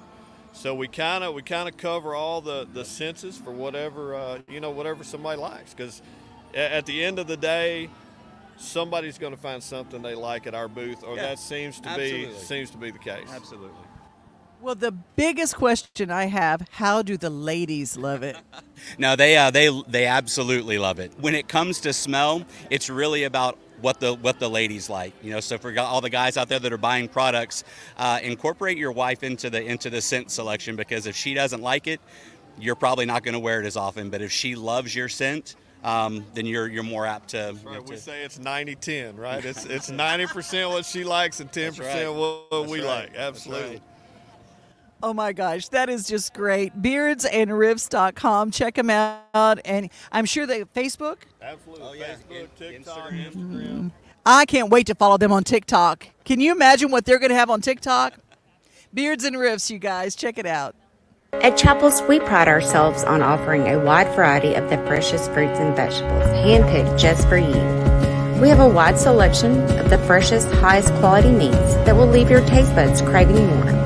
so 0.52 0.74
we 0.74 0.86
kind 0.86 1.24
of 1.24 1.34
we 1.34 1.42
kind 1.42 1.68
of 1.68 1.76
cover 1.76 2.14
all 2.14 2.40
the 2.40 2.66
the 2.72 2.84
senses 2.84 3.36
for 3.36 3.50
whatever 3.50 4.14
uh, 4.14 4.38
you 4.48 4.60
know 4.60 4.70
whatever 4.70 5.02
somebody 5.02 5.40
likes 5.40 5.74
because 5.74 6.02
at 6.54 6.86
the 6.86 7.02
end 7.02 7.18
of 7.18 7.26
the 7.26 7.36
day 7.36 7.88
somebody's 8.56 9.18
going 9.18 9.34
to 9.34 9.40
find 9.40 9.62
something 9.62 10.02
they 10.02 10.14
like 10.14 10.46
at 10.46 10.54
our 10.54 10.68
booth 10.68 11.02
or 11.02 11.16
Yeah, 11.16 11.22
that 11.22 11.38
seems 11.38 11.80
to 11.80 11.88
absolutely. 11.88 12.26
be 12.26 12.34
seems 12.34 12.70
to 12.70 12.76
be 12.78 12.90
the 12.90 12.98
case 12.98 13.28
Absolutely. 13.28 13.70
Well, 14.62 14.76
the 14.76 14.92
biggest 14.92 15.56
question 15.56 16.12
I 16.12 16.26
have, 16.26 16.68
how 16.70 17.02
do 17.02 17.16
the 17.16 17.30
ladies 17.30 17.96
love 17.96 18.22
it? 18.22 18.36
No, 18.98 19.14
they 19.16 19.36
uh, 19.36 19.50
they 19.50 19.68
they 19.88 20.06
absolutely 20.06 20.76
love 20.76 20.98
it. 20.98 21.12
When 21.20 21.36
it 21.36 21.46
comes 21.46 21.80
to 21.80 21.92
smell, 21.92 22.42
it's 22.68 22.90
really 22.90 23.22
about 23.22 23.56
what 23.82 24.00
the 24.00 24.14
what 24.14 24.38
the 24.38 24.48
ladies 24.48 24.88
like. 24.88 25.12
You 25.22 25.32
know, 25.32 25.40
so 25.40 25.58
for 25.58 25.78
all 25.78 26.00
the 26.00 26.10
guys 26.10 26.36
out 26.36 26.48
there 26.48 26.58
that 26.58 26.72
are 26.72 26.78
buying 26.78 27.08
products, 27.08 27.64
uh, 27.98 28.20
incorporate 28.22 28.78
your 28.78 28.92
wife 28.92 29.22
into 29.22 29.50
the 29.50 29.62
into 29.62 29.90
the 29.90 30.00
scent 30.00 30.30
selection 30.30 30.76
because 30.76 31.06
if 31.06 31.14
she 31.14 31.34
doesn't 31.34 31.60
like 31.60 31.86
it, 31.86 32.00
you're 32.58 32.76
probably 32.76 33.04
not 33.04 33.22
going 33.22 33.34
to 33.34 33.40
wear 33.40 33.60
it 33.60 33.66
as 33.66 33.76
often. 33.76 34.08
But 34.08 34.22
if 34.22 34.32
she 34.32 34.54
loves 34.54 34.94
your 34.94 35.08
scent, 35.08 35.56
um, 35.84 36.24
then 36.34 36.46
you're 36.46 36.68
you're 36.68 36.82
more 36.82 37.06
apt 37.06 37.30
to. 37.30 37.56
you 37.64 37.70
know, 37.70 37.82
we 37.82 37.96
to- 37.96 37.98
say 37.98 38.22
it's 38.22 38.38
90-10, 38.38 39.18
right? 39.18 39.44
It's 39.44 39.66
it's 39.66 39.90
90% 39.90 40.70
what 40.70 40.86
she 40.86 41.04
likes 41.04 41.40
and 41.40 41.50
10% 41.50 41.80
right. 41.80 42.08
what, 42.08 42.50
what 42.50 42.68
we 42.68 42.80
right. 42.80 43.10
like. 43.10 43.16
Absolutely. 43.16 43.80
Right. 45.02 45.08
Oh 45.08 45.14
my 45.14 45.32
gosh, 45.32 45.68
that 45.68 45.88
is 45.88 46.06
just 46.06 46.34
great. 46.34 46.80
Beardsandriffs.com. 46.80 48.50
Check 48.50 48.74
them 48.76 48.90
out. 48.90 49.60
And 49.64 49.90
I'm 50.10 50.24
sure 50.24 50.46
they 50.46 50.64
Facebook. 50.64 51.18
Absolutely. 51.40 51.86
Oh, 51.86 51.92
yeah. 51.92 52.14
Facebook, 52.30 52.40
In- 52.40 52.48
TikTok, 52.56 53.10
Instagram. 53.10 53.32
Instagram. 53.32 53.90
I 54.24 54.44
can't 54.44 54.70
wait 54.70 54.86
to 54.86 54.94
follow 54.94 55.18
them 55.18 55.32
on 55.32 55.42
TikTok. 55.44 56.08
Can 56.24 56.40
you 56.40 56.52
imagine 56.52 56.90
what 56.90 57.04
they're 57.04 57.18
going 57.18 57.30
to 57.30 57.36
have 57.36 57.50
on 57.50 57.60
TikTok? 57.60 58.14
Beards 58.94 59.24
and 59.24 59.36
Riffs, 59.36 59.70
you 59.70 59.78
guys. 59.78 60.14
Check 60.14 60.38
it 60.38 60.46
out. 60.46 60.76
At 61.32 61.56
Chapels, 61.56 62.02
we 62.02 62.20
pride 62.20 62.46
ourselves 62.46 63.04
on 63.04 63.22
offering 63.22 63.66
a 63.66 63.80
wide 63.82 64.14
variety 64.14 64.54
of 64.54 64.68
the 64.68 64.76
freshest 64.86 65.32
fruits 65.32 65.58
and 65.58 65.74
vegetables, 65.74 66.24
handpicked 66.24 66.98
just 66.98 67.26
for 67.26 67.38
you. 67.38 67.82
We 68.40 68.48
have 68.50 68.60
a 68.60 68.68
wide 68.68 68.98
selection 68.98 69.62
of 69.78 69.88
the 69.88 69.98
freshest, 69.98 70.48
highest 70.48 70.92
quality 70.96 71.30
meats 71.30 71.74
that 71.86 71.96
will 71.96 72.06
leave 72.06 72.30
your 72.30 72.44
taste 72.46 72.74
buds 72.74 73.00
craving 73.00 73.46
more. 73.46 73.81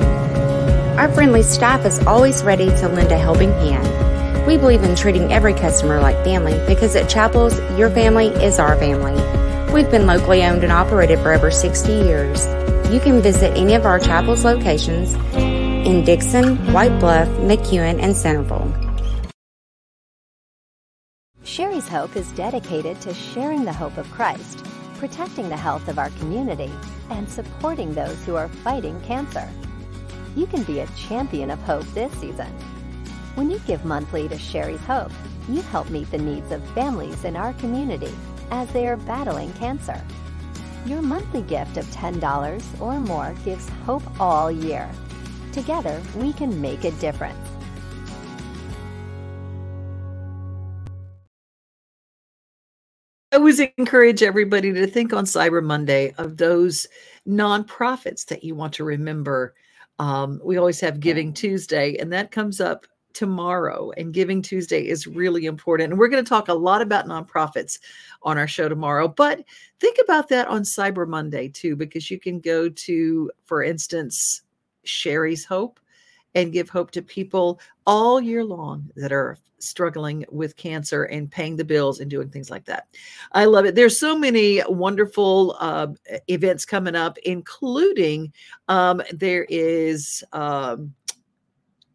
Our 1.07 1.13
friendly 1.13 1.41
staff 1.41 1.85
is 1.85 1.99
always 1.99 2.43
ready 2.43 2.65
to 2.65 2.89
lend 2.89 3.13
a 3.13 3.17
helping 3.17 3.53
hand. 3.53 4.45
We 4.45 4.57
believe 4.57 4.83
in 4.83 4.93
treating 4.93 5.31
every 5.31 5.53
customer 5.53 6.01
like 6.01 6.21
family 6.25 6.59
because 6.67 6.97
at 6.97 7.09
Chapels, 7.09 7.57
your 7.79 7.89
family 7.89 8.27
is 8.27 8.59
our 8.59 8.75
family. 8.75 9.13
We've 9.71 9.89
been 9.89 10.05
locally 10.05 10.43
owned 10.43 10.65
and 10.65 10.71
operated 10.73 11.19
for 11.19 11.31
over 11.31 11.49
60 11.49 11.89
years. 11.93 12.45
You 12.91 12.99
can 12.99 13.21
visit 13.21 13.55
any 13.55 13.73
of 13.73 13.85
our 13.85 13.99
Chapels 13.99 14.43
locations 14.43 15.13
in 15.37 16.03
Dickson, 16.03 16.57
White 16.73 16.99
Bluff, 16.99 17.29
McEwen, 17.39 18.01
and 18.01 18.13
Centerville. 18.13 18.69
Sherry's 21.45 21.87
Hope 21.87 22.17
is 22.17 22.29
dedicated 22.33 22.99
to 22.99 23.13
sharing 23.13 23.63
the 23.63 23.71
hope 23.71 23.97
of 23.97 24.11
Christ, 24.11 24.65
protecting 24.95 25.47
the 25.47 25.55
health 25.55 25.87
of 25.87 25.99
our 25.99 26.09
community, 26.19 26.69
and 27.09 27.29
supporting 27.29 27.93
those 27.93 28.21
who 28.25 28.35
are 28.35 28.49
fighting 28.49 28.99
cancer. 29.03 29.49
You 30.37 30.45
can 30.45 30.61
be 30.65 30.81
a 30.81 30.87
champion 30.95 31.49
of 31.49 31.57
hope 31.63 31.83
this 31.95 32.13
season. 32.19 32.45
When 33.33 33.49
you 33.49 33.57
give 33.65 33.83
monthly 33.83 34.29
to 34.29 34.37
Sherry's 34.37 34.79
Hope, 34.81 35.11
you 35.49 35.63
help 35.63 35.89
meet 35.89 36.11
the 36.11 36.19
needs 36.19 36.51
of 36.51 36.63
families 36.75 37.23
in 37.23 37.35
our 37.35 37.53
community 37.53 38.13
as 38.51 38.71
they 38.71 38.87
are 38.87 38.97
battling 38.97 39.51
cancer. 39.53 39.99
Your 40.85 41.01
monthly 41.01 41.41
gift 41.41 41.77
of 41.77 41.87
$10 41.87 42.79
or 42.79 42.99
more 42.99 43.33
gives 43.43 43.67
hope 43.87 44.03
all 44.21 44.51
year. 44.51 44.87
Together, 45.53 45.99
we 46.15 46.33
can 46.33 46.61
make 46.61 46.83
a 46.83 46.91
difference. 46.91 47.49
I 53.31 53.37
always 53.37 53.59
encourage 53.59 54.21
everybody 54.21 54.71
to 54.71 54.85
think 54.85 55.13
on 55.13 55.25
Cyber 55.25 55.63
Monday 55.63 56.13
of 56.19 56.37
those 56.37 56.87
nonprofits 57.27 58.27
that 58.27 58.43
you 58.43 58.53
want 58.53 58.73
to 58.73 58.83
remember. 58.83 59.55
Um, 59.99 60.39
we 60.43 60.57
always 60.57 60.79
have 60.81 60.99
Giving 60.99 61.33
Tuesday, 61.33 61.97
and 61.97 62.11
that 62.13 62.31
comes 62.31 62.61
up 62.61 62.85
tomorrow. 63.13 63.91
And 63.97 64.13
Giving 64.13 64.43
Tuesday 64.43 64.87
is 64.87 65.07
really 65.07 65.45
important. 65.45 65.91
And 65.91 65.99
we're 65.99 66.07
going 66.07 66.23
to 66.23 66.29
talk 66.29 66.49
a 66.49 66.53
lot 66.53 66.83
about 66.83 67.07
nonprofits 67.07 67.79
on 68.21 68.37
our 68.37 68.47
show 68.47 68.69
tomorrow. 68.69 69.07
But 69.07 69.43
think 69.79 69.97
about 70.03 70.29
that 70.29 70.47
on 70.47 70.61
Cyber 70.61 71.07
Monday 71.07 71.47
too, 71.47 71.75
because 71.75 72.11
you 72.11 72.19
can 72.19 72.39
go 72.39 72.69
to, 72.69 73.31
for 73.43 73.63
instance, 73.63 74.43
Sherry's 74.83 75.45
Hope 75.45 75.79
and 76.37 76.53
give 76.53 76.69
hope 76.69 76.91
to 76.91 77.01
people 77.01 77.59
all 77.87 78.21
year 78.21 78.45
long 78.45 78.87
that 78.95 79.11
are 79.11 79.39
struggling 79.57 80.23
with 80.29 80.55
cancer 80.55 81.05
and 81.05 81.31
paying 81.31 81.55
the 81.55 81.65
bills 81.65 81.99
and 81.99 82.11
doing 82.11 82.29
things 82.29 82.51
like 82.51 82.63
that. 82.65 82.87
I 83.31 83.45
love 83.45 83.65
it. 83.65 83.73
There's 83.73 83.99
so 83.99 84.15
many 84.15 84.61
wonderful 84.69 85.57
uh, 85.59 85.87
events 86.27 86.63
coming 86.63 86.95
up, 86.95 87.17
including 87.19 88.31
um, 88.67 89.01
there 89.11 89.47
is. 89.49 90.23
Um, 90.31 90.93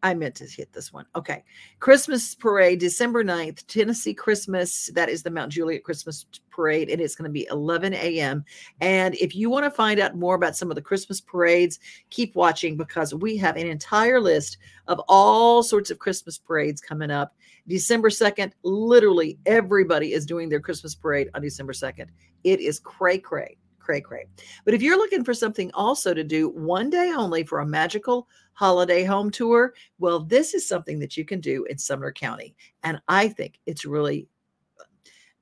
I 0.02 0.14
meant 0.14 0.34
to 0.36 0.46
hit 0.46 0.72
this 0.72 0.92
one. 0.92 1.06
Okay. 1.14 1.44
Christmas 1.78 2.34
parade, 2.34 2.80
December 2.80 3.22
9th, 3.22 3.66
Tennessee 3.66 4.14
Christmas. 4.14 4.90
That 4.94 5.08
is 5.08 5.22
the 5.22 5.30
Mount 5.30 5.52
Juliet 5.52 5.84
Christmas 5.84 6.26
parade, 6.50 6.90
and 6.90 7.00
it's 7.00 7.14
going 7.14 7.28
to 7.28 7.32
be 7.32 7.46
11 7.50 7.94
a.m. 7.94 8.44
And 8.80 9.14
if 9.14 9.34
you 9.36 9.48
want 9.48 9.64
to 9.64 9.70
find 9.70 10.00
out 10.00 10.16
more 10.16 10.34
about 10.34 10.56
some 10.56 10.70
of 10.70 10.74
the 10.74 10.82
Christmas 10.82 11.20
parades, 11.20 11.78
keep 12.10 12.34
watching 12.34 12.76
because 12.76 13.14
we 13.14 13.36
have 13.36 13.56
an 13.56 13.66
entire 13.66 14.20
list 14.20 14.58
of 14.88 15.00
all 15.08 15.62
sorts 15.62 15.90
of 15.90 15.98
Christmas 15.98 16.36
parades 16.36 16.80
coming 16.80 17.10
up. 17.10 17.34
December 17.68 18.10
2nd, 18.10 18.52
literally 18.64 19.38
everybody 19.46 20.12
is 20.12 20.26
doing 20.26 20.48
their 20.48 20.60
Christmas 20.60 20.96
parade 20.96 21.30
on 21.34 21.42
December 21.42 21.72
2nd. 21.72 22.08
It 22.42 22.60
is 22.60 22.80
cray 22.80 23.18
cray 23.18 23.56
cray 23.82 24.00
cray. 24.00 24.26
But 24.64 24.74
if 24.74 24.82
you're 24.82 24.96
looking 24.96 25.24
for 25.24 25.34
something 25.34 25.70
also 25.74 26.14
to 26.14 26.24
do 26.24 26.48
one 26.50 26.88
day 26.88 27.12
only 27.14 27.44
for 27.44 27.60
a 27.60 27.66
magical 27.66 28.28
holiday 28.54 29.04
home 29.04 29.30
tour, 29.30 29.74
well, 29.98 30.20
this 30.20 30.54
is 30.54 30.66
something 30.66 30.98
that 31.00 31.16
you 31.16 31.24
can 31.24 31.40
do 31.40 31.64
in 31.64 31.78
Sumner 31.78 32.12
County. 32.12 32.54
And 32.82 33.00
I 33.08 33.28
think 33.28 33.58
it's 33.66 33.84
really, 33.84 34.28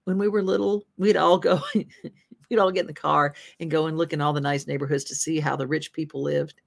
when 0.05 0.19
we 0.19 0.29
were 0.29 0.43
little, 0.43 0.85
we'd 0.97 1.17
all 1.17 1.39
go, 1.39 1.61
we'd 2.51 2.59
all 2.59 2.73
get 2.73 2.83
in 2.83 2.87
the 2.87 2.95
car 2.95 3.35
and 3.61 3.71
go 3.71 3.87
and 3.87 3.97
look 3.97 4.13
in 4.13 4.21
all 4.21 4.33
the 4.33 4.41
nice 4.41 4.67
neighborhoods 4.67 5.05
to 5.05 5.15
see 5.15 5.39
how 5.39 5.57
the 5.57 5.67
rich 5.67 5.93
people 5.93 6.23
lived. 6.23 6.61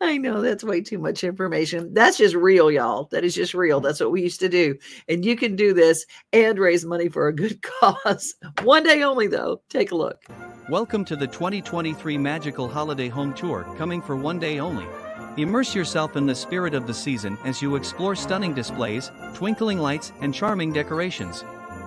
I 0.00 0.18
know 0.18 0.40
that's 0.40 0.62
way 0.62 0.80
too 0.80 0.98
much 0.98 1.24
information. 1.24 1.92
That's 1.92 2.16
just 2.16 2.34
real, 2.34 2.70
y'all. 2.70 3.08
That 3.10 3.24
is 3.24 3.34
just 3.34 3.54
real. 3.54 3.80
That's 3.80 3.98
what 3.98 4.12
we 4.12 4.22
used 4.22 4.40
to 4.40 4.48
do. 4.48 4.76
And 5.08 5.24
you 5.24 5.36
can 5.36 5.56
do 5.56 5.74
this 5.74 6.06
and 6.32 6.58
raise 6.58 6.84
money 6.84 7.08
for 7.08 7.26
a 7.26 7.34
good 7.34 7.60
cause. 7.80 8.34
One 8.62 8.84
day 8.84 9.02
only, 9.02 9.26
though. 9.26 9.60
Take 9.68 9.90
a 9.90 9.96
look. 9.96 10.22
Welcome 10.68 11.04
to 11.06 11.16
the 11.16 11.26
2023 11.26 12.18
Magical 12.18 12.68
Holiday 12.68 13.08
Home 13.08 13.34
Tour, 13.34 13.66
coming 13.76 14.00
for 14.00 14.16
one 14.16 14.38
day 14.38 14.60
only. 14.60 14.86
Immerse 15.36 15.74
yourself 15.74 16.16
in 16.16 16.26
the 16.26 16.34
spirit 16.34 16.74
of 16.74 16.86
the 16.86 16.94
season 16.94 17.36
as 17.44 17.60
you 17.60 17.74
explore 17.74 18.14
stunning 18.14 18.54
displays, 18.54 19.10
twinkling 19.34 19.78
lights, 19.78 20.12
and 20.20 20.32
charming 20.32 20.72
decorations. 20.72 21.44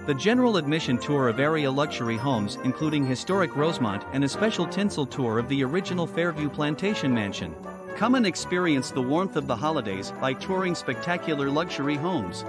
The 0.08 0.16
general 0.16 0.58
admission 0.58 0.98
tour 0.98 1.30
of 1.30 1.40
area 1.40 1.70
luxury 1.70 2.18
homes, 2.18 2.58
including 2.64 3.06
historic 3.06 3.56
Rosemont 3.56 4.04
and 4.14 4.24
a 4.24 4.30
special 4.30 4.66
tinsel 4.66 5.06
tour 5.06 5.38
of 5.38 5.48
the 5.48 5.64
original 5.64 6.08
Fairvue 6.08 6.50
Plantation 6.50 7.14
Mansion. 7.14 7.54
Come 7.96 8.16
and 8.16 8.26
experience 8.26 8.90
the 8.90 9.02
warmth 9.02 9.36
of 9.36 9.46
the 9.46 9.56
holidays 9.56 10.12
by 10.20 10.34
touring 10.34 10.74
spectacular 10.74 11.52
luxury 11.52 11.98
homes. 11.98 12.44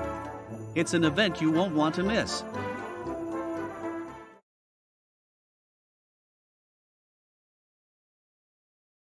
It's 0.74 0.94
an 0.94 1.04
event 1.04 1.42
you 1.42 1.50
won't 1.50 1.74
want 1.74 1.94
to 1.96 2.02
miss. 2.02 2.42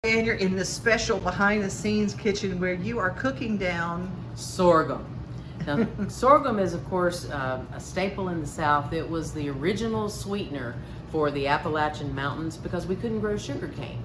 And 0.04 0.24
you're 0.24 0.36
in 0.36 0.56
the 0.56 0.66
special 0.66 1.18
behind 1.18 1.64
the 1.64 1.70
scenes 1.72 2.14
kitchen 2.14 2.60
where 2.60 2.76
you 2.76 3.00
are 3.00 3.10
cooking 3.10 3.58
down 3.58 4.12
sorghum. 4.36 5.15
Now, 5.66 5.88
sorghum 6.08 6.60
is, 6.60 6.74
of 6.74 6.86
course, 6.90 7.30
uh, 7.30 7.64
a 7.74 7.80
staple 7.80 8.30
in 8.30 8.42
the 8.42 8.48
South. 8.48 8.94
It 8.94 9.10
was 9.10 9.34
the 9.34 9.50
original 9.50 10.10
sweetener 10.10 10.76
for 11.12 11.32
the 11.32 11.48
Appalachian 11.48 12.14
Mountains 12.14 12.58
because 12.58 12.86
we 12.86 12.96
couldn't 12.96 13.20
grow 13.20 13.38
sugar 13.38 13.70
cane. 13.70 14.02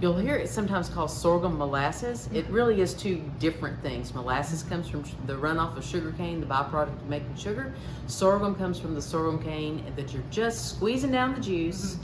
You'll 0.00 0.18
hear 0.18 0.34
it 0.34 0.48
sometimes 0.48 0.88
called 0.88 1.10
sorghum 1.10 1.56
molasses. 1.56 2.28
It 2.32 2.44
really 2.48 2.80
is 2.80 2.92
two 2.92 3.22
different 3.38 3.80
things. 3.82 4.12
Molasses 4.12 4.64
comes 4.64 4.88
from 4.88 5.04
the 5.26 5.34
runoff 5.34 5.76
of 5.76 5.84
sugar 5.84 6.12
cane, 6.18 6.40
the 6.40 6.46
byproduct 6.46 6.88
of 6.88 7.08
making 7.08 7.36
sugar. 7.36 7.72
Sorghum 8.08 8.56
comes 8.56 8.80
from 8.80 8.94
the 8.94 9.02
sorghum 9.02 9.40
cane 9.42 9.84
that 9.94 10.12
you're 10.12 10.24
just 10.30 10.74
squeezing 10.74 11.12
down 11.12 11.34
the 11.36 11.40
juice, 11.40 11.98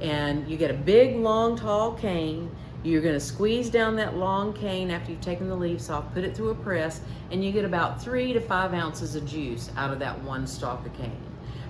and 0.00 0.48
you 0.48 0.56
get 0.56 0.70
a 0.70 0.74
big, 0.74 1.16
long, 1.16 1.56
tall 1.56 1.92
cane 1.92 2.50
you're 2.84 3.00
going 3.00 3.14
to 3.14 3.20
squeeze 3.20 3.70
down 3.70 3.94
that 3.96 4.16
long 4.16 4.52
cane 4.52 4.90
after 4.90 5.12
you've 5.12 5.20
taken 5.20 5.48
the 5.48 5.54
leaves 5.54 5.88
off, 5.88 6.12
put 6.14 6.24
it 6.24 6.36
through 6.36 6.50
a 6.50 6.54
press, 6.54 7.00
and 7.30 7.44
you 7.44 7.52
get 7.52 7.64
about 7.64 8.02
three 8.02 8.32
to 8.32 8.40
five 8.40 8.74
ounces 8.74 9.14
of 9.14 9.24
juice 9.24 9.70
out 9.76 9.92
of 9.92 9.98
that 10.00 10.20
one 10.22 10.46
stalk 10.46 10.84
of 10.84 10.92
cane. 10.94 11.16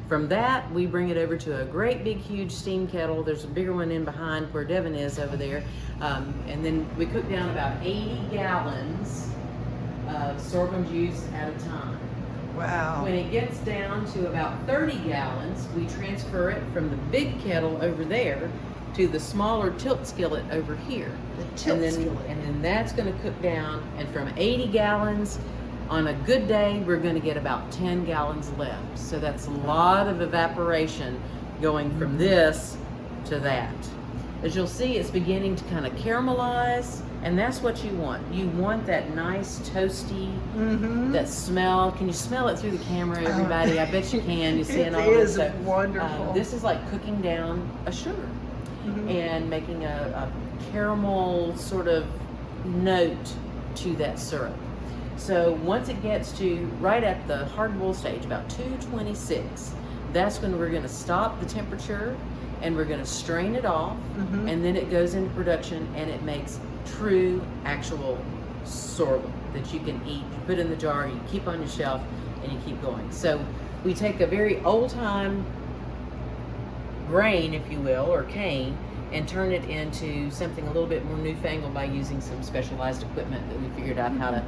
From 0.09 0.29
that, 0.29 0.71
we 0.73 0.87
bring 0.87 1.11
it 1.11 1.17
over 1.17 1.37
to 1.37 1.63
a 1.63 1.65
great 1.65 2.05
big 2.05 2.19
huge 2.19 2.51
steam 2.51 2.87
kettle. 2.87 3.23
There's 3.23 3.45
a 3.45 3.49
bigger 3.49 3.73
one 3.73 3.91
in 3.91 4.05
behind 4.05 4.53
where 4.53 4.65
Devin 4.65 4.95
is 4.95 5.19
over 5.19 5.37
there. 5.37 5.65
Um, 6.01 6.35
and 6.49 6.65
then 6.65 6.89
we 6.99 7.07
cook 7.07 7.29
down 7.29 7.49
about 7.51 7.81
80 7.83 8.21
gallons 8.31 9.31
of 10.09 10.41
sorghum 10.41 10.87
juice 10.89 11.27
at 11.35 11.49
a 11.49 11.65
time. 11.65 11.99
Wow. 12.57 13.05
When 13.05 13.15
it 13.15 13.31
gets 13.31 13.59
down 13.61 14.05
to 14.13 14.29
about 14.29 14.67
30 14.67 14.99
gallons, 14.99 15.67
we 15.75 15.87
transfer 15.87 16.51
it 16.51 16.63
from 16.75 16.91
the 16.91 16.97
big 17.11 17.41
kettle 17.43 17.79
over 17.81 18.05
there 18.05 18.51
to 18.95 19.09
the 19.09 19.19
smaller 19.21 19.71
tilt 19.73 20.07
skillet 20.07 20.45
over 20.51 20.77
here. 20.77 21.11
The 21.39 21.45
tilt 21.57 21.77
and 21.77 21.83
then, 21.85 21.93
skillet. 21.93 22.27
And 22.29 22.43
then 22.43 22.63
that's 22.63 22.93
going 22.93 23.13
to 23.13 23.19
cook 23.21 23.41
down. 23.43 23.83
And 23.99 24.09
from 24.11 24.33
80 24.37 24.69
gallons, 24.69 25.39
on 25.89 26.07
a 26.09 26.15
good 26.15 26.47
day, 26.49 26.83
we're 26.87 26.97
going 26.99 27.15
to 27.15 27.21
get 27.21 27.37
about 27.37 27.71
10 27.73 28.05
gallons 28.05 28.51
left. 28.53 28.99
So 28.99 29.19
that's 29.19 29.47
a 29.47 29.51
lot 29.51 30.09
of 30.09 30.21
evaporation 30.21 31.21
going 31.61 31.91
from 31.99 32.11
Mm-hmm. 32.13 32.19
this 32.19 32.77
to 33.27 33.39
that. 33.41 33.73
As 34.43 34.57
you'll 34.57 34.67
see, 34.67 34.97
it's 34.97 35.11
beginning 35.11 35.55
to 35.55 35.65
kind 35.65 35.87
of 35.87 35.93
caramelize, 35.95 37.01
and 37.23 37.39
that's 37.39 37.61
what 37.63 37.85
you 37.85 37.93
want. 37.93 38.27
You 38.35 38.49
want 38.49 38.85
that 38.87 39.15
nice 39.15 39.61
toasty, 39.71 40.33
Mm-hmm. 40.57 41.13
that 41.13 41.29
smell. 41.29 41.93
Can 41.93 42.09
you 42.09 42.13
smell 42.13 42.49
it 42.49 42.59
through 42.59 42.73
the 42.73 42.85
camera, 42.85 43.23
everybody? 43.23 43.79
I 43.79 43.89
bet 43.91 44.13
you 44.13 44.21
can. 44.21 44.59
You 44.59 44.65
see 44.75 44.81
It 44.81 44.89
it 44.89 44.95
all 44.95 45.09
is 45.09 45.37
this. 45.37 45.53
So, 45.55 45.63
wonderful. 45.63 46.29
um, 46.31 46.35
this 46.35 46.53
is 46.53 46.65
like 46.65 46.91
cooking 46.91 47.21
down 47.23 47.69
a 47.87 47.93
sugar 47.93 48.29
Mhm. 48.87 49.11
and 49.11 49.49
making 49.51 49.85
a, 49.85 49.89
a 50.29 50.71
caramel 50.73 51.57
sort 51.57 51.89
of 51.89 52.05
note 52.65 53.33
to 53.77 53.95
that 53.97 54.19
syrup. 54.19 54.55
So 55.17 55.53
once 55.63 55.89
it 55.89 56.03
gets 56.03 56.33
to 56.39 56.57
right 56.81 57.05
at 57.05 57.27
the 57.29 57.45
hard 57.47 57.79
boil 57.79 57.95
stage, 57.95 58.25
about 58.25 58.49
226, 58.51 59.73
that's 60.13 60.41
when 60.43 60.59
we're 60.59 60.71
going 60.71 60.83
to 60.83 60.89
stop 60.89 61.39
the 61.41 61.47
temperature 61.47 62.17
and 62.61 62.77
we're 62.77 62.85
going 62.85 63.01
to 63.01 63.07
strain 63.07 63.55
it 63.55 63.65
off, 63.65 63.97
Mhm. 64.19 64.51
and 64.51 64.65
then 64.65 64.77
it 64.77 64.91
goes 64.91 65.15
into 65.15 65.31
production 65.31 65.87
and 65.97 66.11
it 66.11 66.23
makes 66.23 66.59
true, 66.87 67.41
actual 67.65 68.19
sorghum 68.65 69.33
that 69.53 69.73
you 69.73 69.81
can 69.81 70.01
eat. 70.07 70.23
You 70.23 70.39
put 70.47 70.59
in 70.59 70.71
the 70.71 70.77
jar, 70.77 71.07
you 71.09 71.19
keep 71.31 71.47
on 71.49 71.59
your 71.59 71.69
shelf, 71.69 72.01
and 72.43 72.53
you 72.53 72.59
keep 72.65 72.81
going. 72.83 73.11
So 73.11 73.41
we 73.85 73.95
take 73.95 74.21
a 74.21 74.27
very 74.27 74.61
old 74.65 74.91
time 74.91 75.45
grain, 77.13 77.53
if 77.53 77.71
you 77.71 77.79
will, 77.79 78.07
or 78.11 78.23
cane, 78.23 78.75
and 79.13 79.29
turn 79.29 79.53
it 79.53 79.63
into 79.69 80.31
something 80.31 80.65
a 80.65 80.73
little 80.73 80.89
bit 80.89 81.05
more 81.05 81.19
newfangled 81.19 81.75
by 81.75 81.85
using 81.85 82.23
some 82.23 82.43
specialized 82.43 83.03
equipment 83.03 83.47
that 83.51 83.61
we 83.61 83.69
figured 83.79 83.99
out 83.99 84.11
how 84.13 84.31
to 84.31 84.43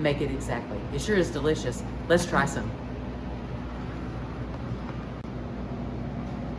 make 0.00 0.20
it 0.20 0.28
exactly. 0.32 0.80
It 0.92 1.00
sure 1.00 1.16
is 1.16 1.30
delicious. 1.30 1.84
Let's 2.08 2.26
try 2.26 2.44
some. 2.44 2.68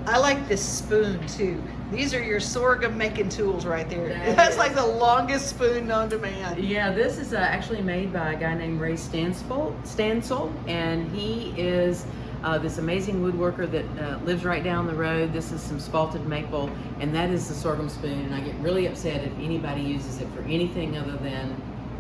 I 0.06 0.18
like 0.18 0.48
this 0.48 0.64
spoon 0.66 1.28
too. 1.28 1.62
These 1.92 2.14
are 2.14 2.24
your 2.24 2.40
sorghum 2.40 2.98
making 2.98 3.28
tools 3.28 3.66
right 3.66 3.88
there. 3.90 4.08
That 4.08 4.36
That's 4.38 4.54
is. 4.54 4.58
like 4.58 4.76
the 4.76 4.86
longest 4.86 5.50
spoon 5.50 5.88
known 5.88 6.10
to 6.12 6.20
man. 6.20 6.64
Yeah, 6.64 6.94
this 6.94 7.18
is 7.18 7.34
uh, 7.34 7.38
actually 7.38 7.82
made 7.82 8.14
by 8.14 8.32
a 8.32 8.40
guy 8.40 8.54
named 8.56 8.80
Ray 8.80 8.94
Stansel, 8.94 9.76
Stansel 9.84 10.54
and 10.70 11.12
he 11.14 11.54
is 11.58 12.06
uh, 12.44 12.58
this 12.58 12.78
amazing 12.78 13.22
woodworker 13.22 13.70
that 13.72 13.86
uh, 14.02 14.18
lives 14.24 14.46
right 14.46 14.64
down 14.64 14.88
the 14.88 14.94
road. 14.94 15.34
This 15.34 15.52
is 15.52 15.62
some 15.62 15.78
spalted 15.78 16.26
maple, 16.26 16.70
and 17.00 17.14
that 17.14 17.30
is 17.30 17.48
the 17.48 17.54
sorghum 17.54 17.90
spoon. 17.90 18.20
And 18.26 18.34
I 18.34 18.42
get 18.42 18.56
really 18.56 18.86
upset 18.88 19.24
if 19.24 19.34
anybody 19.40 19.82
uses 19.82 20.22
it 20.22 20.28
for 20.36 20.42
anything 20.44 20.98
other 20.98 21.18
than 21.18 21.56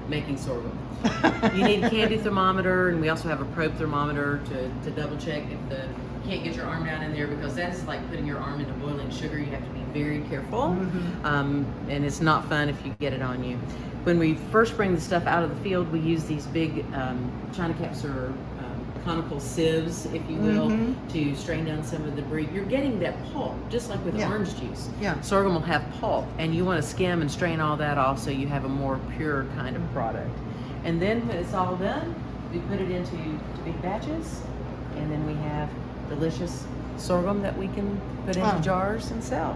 making 0.08 0.38
sorghum. 0.38 0.78
you 1.56 1.64
need 1.64 1.84
a 1.84 1.90
candy 1.90 2.18
thermometer, 2.18 2.90
and 2.90 3.00
we 3.02 3.10
also 3.10 3.28
have 3.28 3.42
a 3.42 3.46
probe 3.46 3.76
thermometer 3.78 4.42
to, 4.46 4.70
to 4.84 4.92
double 4.92 5.18
check 5.18 5.44
if 5.52 5.70
the 5.70 5.88
can't 6.26 6.44
get 6.44 6.56
your 6.56 6.66
arm 6.66 6.86
down 6.86 7.02
in 7.02 7.14
there 7.14 7.28
because 7.28 7.56
that 7.56 7.74
is 7.74 7.84
like 7.86 8.08
putting 8.10 8.26
your 8.26 8.38
arm 8.38 8.60
into 8.60 8.74
boiling 8.74 9.10
sugar. 9.10 9.40
You 9.40 9.46
have 9.48 9.64
to 9.64 9.70
be 9.72 9.80
very 10.00 10.22
careful, 10.30 10.76
Mhm. 10.78 11.26
um, 11.26 11.66
and 11.88 12.06
it's 12.06 12.22
not 12.22 12.48
fun 12.48 12.70
if 12.70 12.86
you 12.86 12.94
get 13.00 13.14
it 13.14 13.22
on 13.22 13.44
you. 13.44 13.58
When 14.04 14.20
we 14.20 14.36
first 14.52 14.78
bring 14.78 14.94
the 14.94 15.02
stuff 15.02 15.26
out 15.26 15.44
of 15.44 15.50
the 15.50 15.56
field, 15.64 15.92
we 15.92 16.00
use 16.00 16.24
these 16.26 16.46
big 16.48 16.86
um, 16.94 17.32
china 17.54 17.74
caps 17.74 18.06
or 18.06 18.34
conical 19.06 19.40
sieves, 19.40 20.06
if 20.08 20.22
you 20.30 20.38
will, 20.38 20.70
Mhm. 20.70 20.94
to 21.10 21.36
strain 21.36 21.66
down 21.66 21.84
some 21.84 22.04
of 22.04 22.16
the 22.16 22.22
debris. 22.22 22.50
You're 22.54 22.66
getting 22.66 23.00
that 23.00 23.16
pulp, 23.34 23.56
just 23.70 23.90
like 23.90 24.04
with 24.06 24.16
Yeah. 24.16 24.30
orange 24.30 24.60
juice. 24.60 24.90
Yeah. 25.02 25.20
Sorghum 25.22 25.54
will 25.54 25.62
have 25.62 25.84
pulp, 26.00 26.26
and 26.38 26.54
you 26.54 26.66
want 26.66 26.82
to 26.82 26.88
skim 26.88 27.22
and 27.22 27.30
strain 27.32 27.60
all 27.60 27.78
that 27.78 27.98
off 27.98 28.20
so 28.20 28.30
you 28.32 28.48
have 28.48 28.66
a 28.66 28.70
more 28.70 29.00
pure 29.18 29.46
kind 29.58 29.76
of 29.76 29.82
product. 29.94 30.30
And 30.86 31.02
then 31.02 31.28
when 31.28 31.38
it's 31.38 31.54
all 31.54 31.76
done, 31.76 32.16
we 32.54 32.60
put 32.60 32.80
it 32.80 32.90
into 32.92 33.16
big 33.66 33.82
batches, 33.82 34.42
and 34.98 35.12
then 35.12 35.26
we 35.26 35.34
have 35.50 35.70
delicious 36.10 36.66
sorghum 36.98 37.42
that 37.42 37.58
we 37.58 37.68
can 37.68 38.00
put 38.26 38.36
into 38.36 38.48
Wow. 38.50 38.60
jars 38.60 39.12
and 39.12 39.24
sell. 39.24 39.56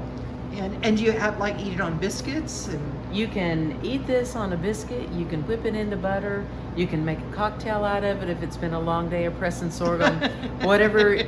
And 0.53 0.85
and 0.85 0.99
you 0.99 1.11
have 1.11 1.39
like 1.39 1.59
eat 1.59 1.73
it 1.73 1.81
on 1.81 1.97
biscuits 1.97 2.67
and 2.67 2.81
You 3.15 3.27
can 3.27 3.79
eat 3.83 4.05
this 4.07 4.35
on 4.35 4.53
a 4.53 4.57
biscuit. 4.57 5.07
You 5.09 5.25
can 5.25 5.41
whip 5.47 5.65
it 5.65 5.75
into 5.75 5.95
butter. 5.97 6.45
You 6.75 6.87
can 6.87 7.05
make 7.05 7.19
a 7.19 7.31
cocktail 7.35 7.83
out 7.83 8.03
of 8.03 8.23
it 8.23 8.29
if 8.29 8.41
it's 8.41 8.57
been 8.57 8.73
a 8.73 8.79
long 8.79 9.07
day 9.09 9.25
of 9.25 9.37
pressing 9.37 9.69
sorghum. 9.71 10.15
Whatever 10.61 11.17
uh, 11.17 11.21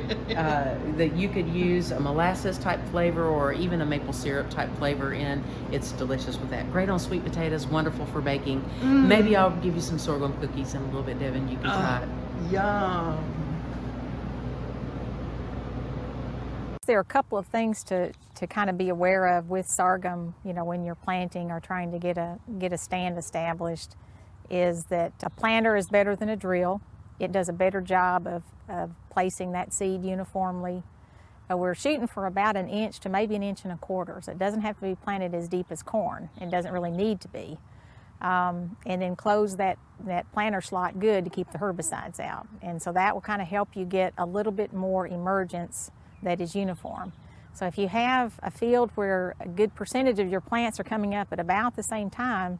that 0.96 1.12
you 1.16 1.28
could 1.28 1.48
use 1.48 1.92
a 1.92 2.00
molasses 2.00 2.58
type 2.58 2.80
flavor 2.90 3.24
or 3.24 3.52
even 3.52 3.80
a 3.82 3.86
maple 3.86 4.12
syrup 4.12 4.50
type 4.50 4.68
flavor 4.78 5.12
in, 5.12 5.42
it's 5.70 5.92
delicious 5.92 6.38
with 6.40 6.50
that. 6.50 6.70
Great 6.72 6.88
on 6.88 6.98
sweet 6.98 7.22
potatoes, 7.24 7.66
wonderful 7.68 8.06
for 8.06 8.20
baking. 8.20 8.60
Mm. 8.80 9.06
Maybe 9.06 9.36
I'll 9.36 9.54
give 9.60 9.74
you 9.76 9.80
some 9.82 9.98
sorghum 9.98 10.36
cookies 10.40 10.74
in 10.74 10.82
a 10.82 10.86
little 10.86 11.02
bit, 11.02 11.18
Devin. 11.20 11.48
You 11.48 11.56
can 11.58 11.64
try 11.66 12.00
Oh, 12.00 12.44
it. 12.46 12.52
yum. 12.52 13.45
There 16.86 16.96
are 16.98 17.00
a 17.00 17.04
couple 17.04 17.36
of 17.36 17.46
things 17.46 17.82
to, 17.84 18.12
to 18.36 18.46
kind 18.46 18.70
of 18.70 18.78
be 18.78 18.90
aware 18.90 19.26
of 19.26 19.50
with 19.50 19.68
sorghum, 19.68 20.34
you 20.44 20.52
know, 20.52 20.64
when 20.64 20.84
you're 20.84 20.94
planting 20.94 21.50
or 21.50 21.58
trying 21.58 21.90
to 21.90 21.98
get 21.98 22.16
a 22.16 22.38
get 22.58 22.72
a 22.72 22.78
stand 22.78 23.18
established, 23.18 23.96
is 24.48 24.84
that 24.84 25.12
a 25.24 25.30
planter 25.30 25.74
is 25.74 25.88
better 25.88 26.14
than 26.14 26.28
a 26.28 26.36
drill. 26.36 26.80
It 27.18 27.32
does 27.32 27.48
a 27.48 27.52
better 27.52 27.80
job 27.80 28.26
of, 28.26 28.44
of 28.68 28.92
placing 29.10 29.52
that 29.52 29.72
seed 29.72 30.04
uniformly. 30.04 30.84
Uh, 31.50 31.56
we're 31.56 31.74
shooting 31.74 32.06
for 32.06 32.26
about 32.26 32.56
an 32.56 32.68
inch 32.68 33.00
to 33.00 33.08
maybe 33.08 33.34
an 33.34 33.42
inch 33.42 33.64
and 33.64 33.72
a 33.72 33.76
quarter, 33.76 34.20
so 34.22 34.32
it 34.32 34.38
doesn't 34.38 34.60
have 34.60 34.76
to 34.76 34.82
be 34.82 34.94
planted 34.94 35.34
as 35.34 35.48
deep 35.48 35.66
as 35.70 35.82
corn. 35.82 36.28
It 36.40 36.50
doesn't 36.50 36.72
really 36.72 36.90
need 36.90 37.20
to 37.22 37.28
be. 37.28 37.58
Um, 38.20 38.76
and 38.86 39.02
then 39.02 39.14
close 39.14 39.56
that, 39.56 39.78
that 40.06 40.30
planter 40.32 40.60
slot 40.60 40.98
good 40.98 41.24
to 41.24 41.30
keep 41.30 41.50
the 41.52 41.58
herbicides 41.58 42.18
out. 42.18 42.46
And 42.62 42.80
so 42.80 42.92
that 42.92 43.14
will 43.14 43.20
kind 43.20 43.42
of 43.42 43.48
help 43.48 43.76
you 43.76 43.84
get 43.84 44.14
a 44.16 44.24
little 44.24 44.52
bit 44.52 44.72
more 44.72 45.06
emergence 45.06 45.90
that 46.22 46.40
is 46.40 46.54
uniform. 46.54 47.12
So 47.54 47.66
if 47.66 47.78
you 47.78 47.88
have 47.88 48.38
a 48.42 48.50
field 48.50 48.90
where 48.96 49.34
a 49.40 49.48
good 49.48 49.74
percentage 49.74 50.18
of 50.18 50.28
your 50.28 50.42
plants 50.42 50.78
are 50.78 50.84
coming 50.84 51.14
up 51.14 51.28
at 51.32 51.40
about 51.40 51.74
the 51.74 51.82
same 51.82 52.10
time, 52.10 52.58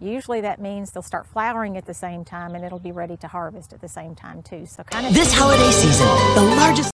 usually 0.00 0.42
that 0.42 0.60
means 0.60 0.90
they'll 0.92 1.02
start 1.02 1.26
flowering 1.26 1.76
at 1.76 1.86
the 1.86 1.94
same 1.94 2.24
time 2.24 2.54
and 2.54 2.64
it'll 2.64 2.78
be 2.78 2.92
ready 2.92 3.16
to 3.18 3.28
harvest 3.28 3.72
at 3.72 3.80
the 3.80 3.88
same 3.88 4.14
time 4.14 4.42
too. 4.42 4.66
So 4.66 4.82
kind 4.84 5.06
of 5.06 5.14
This 5.14 5.32
holiday 5.32 5.70
season, 5.70 6.06
the 6.34 6.54
largest 6.56 6.90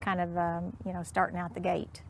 kind 0.00 0.20
of 0.20 0.36
um, 0.36 0.76
you 0.86 0.92
know 0.92 1.02
starting 1.02 1.38
out 1.38 1.54
the 1.54 1.60
gate. 1.60 2.02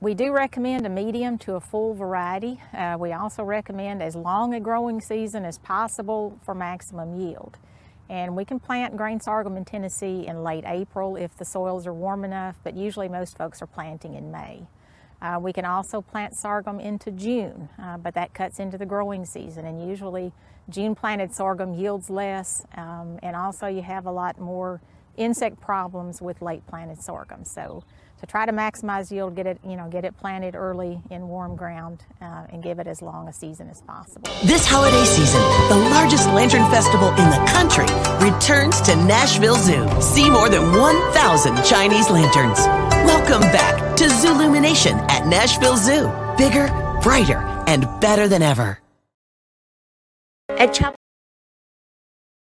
We 0.00 0.14
do 0.14 0.32
recommend 0.32 0.84
a 0.84 0.88
medium 0.88 1.38
to 1.38 1.54
a 1.54 1.60
full 1.60 1.94
variety. 1.94 2.60
Uh, 2.76 2.96
we 2.98 3.12
also 3.12 3.44
recommend 3.44 4.02
as 4.02 4.14
long 4.14 4.52
a 4.52 4.60
growing 4.60 5.00
season 5.00 5.44
as 5.44 5.58
possible 5.58 6.38
for 6.44 6.54
maximum 6.54 7.18
yield. 7.18 7.56
And 8.10 8.36
we 8.36 8.44
can 8.44 8.60
plant 8.60 8.96
grain 8.96 9.20
sorghum 9.20 9.56
in 9.56 9.64
Tennessee 9.64 10.26
in 10.26 10.42
late 10.42 10.64
April 10.66 11.16
if 11.16 11.36
the 11.36 11.44
soils 11.44 11.86
are 11.86 11.94
warm 11.94 12.24
enough, 12.24 12.56
but 12.62 12.76
usually 12.76 13.08
most 13.08 13.38
folks 13.38 13.62
are 13.62 13.66
planting 13.66 14.14
in 14.14 14.30
May. 14.30 14.66
Uh, 15.22 15.38
we 15.40 15.52
can 15.52 15.64
also 15.64 16.00
plant 16.02 16.34
sorghum 16.34 16.80
into 16.80 17.10
June, 17.12 17.68
uh, 17.80 17.96
but 17.96 18.12
that 18.14 18.34
cuts 18.34 18.58
into 18.58 18.76
the 18.76 18.84
growing 18.84 19.24
season, 19.24 19.64
and 19.64 19.88
usually 19.88 20.32
June 20.68 20.94
planted 20.94 21.32
sorghum 21.32 21.74
yields 21.74 22.10
less, 22.10 22.66
um, 22.76 23.18
and 23.22 23.36
also 23.36 23.66
you 23.66 23.82
have 23.82 24.06
a 24.06 24.10
lot 24.10 24.40
more 24.40 24.80
insect 25.16 25.60
problems 25.60 26.20
with 26.20 26.42
late 26.42 26.66
planted 26.66 27.00
sorghum. 27.00 27.44
So 27.44 27.84
to 28.22 28.26
try 28.26 28.46
to 28.46 28.52
maximize 28.52 29.12
yield, 29.12 29.36
get 29.36 29.46
it 29.46 29.58
you 29.66 29.76
know 29.76 29.88
get 29.88 30.04
it 30.04 30.16
planted 30.16 30.56
early 30.56 31.00
in 31.10 31.28
warm 31.28 31.54
ground, 31.54 32.04
uh, 32.20 32.46
and 32.50 32.62
give 32.62 32.78
it 32.78 32.86
as 32.86 33.02
long 33.02 33.28
a 33.28 33.32
season 33.32 33.68
as 33.68 33.82
possible. 33.82 34.30
This 34.44 34.66
holiday 34.66 35.04
season, 35.04 35.40
the 35.68 35.90
largest 35.90 36.26
lantern 36.28 36.68
festival 36.70 37.08
in 37.10 37.28
the 37.30 37.42
country 37.52 37.86
returns 38.24 38.80
to 38.82 38.96
Nashville 38.96 39.56
Zoo. 39.56 39.86
See 40.00 40.30
more 40.30 40.48
than 40.48 40.72
1,000 40.72 41.62
Chinese 41.64 42.10
lanterns. 42.10 42.58
Welcome 43.06 43.42
back 43.52 43.96
to 43.96 44.08
Zoo 44.08 44.32
Zoolumination 44.32 44.94
at 45.10 45.26
Nashville 45.26 45.76
Zoo. 45.76 46.10
Bigger, 46.38 46.68
brighter, 47.02 47.38
and 47.66 47.86
better 48.00 48.28
than 48.28 48.42
ever. 48.42 48.78
At 50.48 50.72
Chapel 50.72 51.01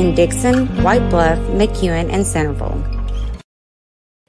in 0.00 0.14
Dickson, 0.14 0.66
White 0.82 1.06
Bluff, 1.10 1.38
McEwen, 1.50 2.10
and 2.10 2.26
Centerville. 2.26 2.82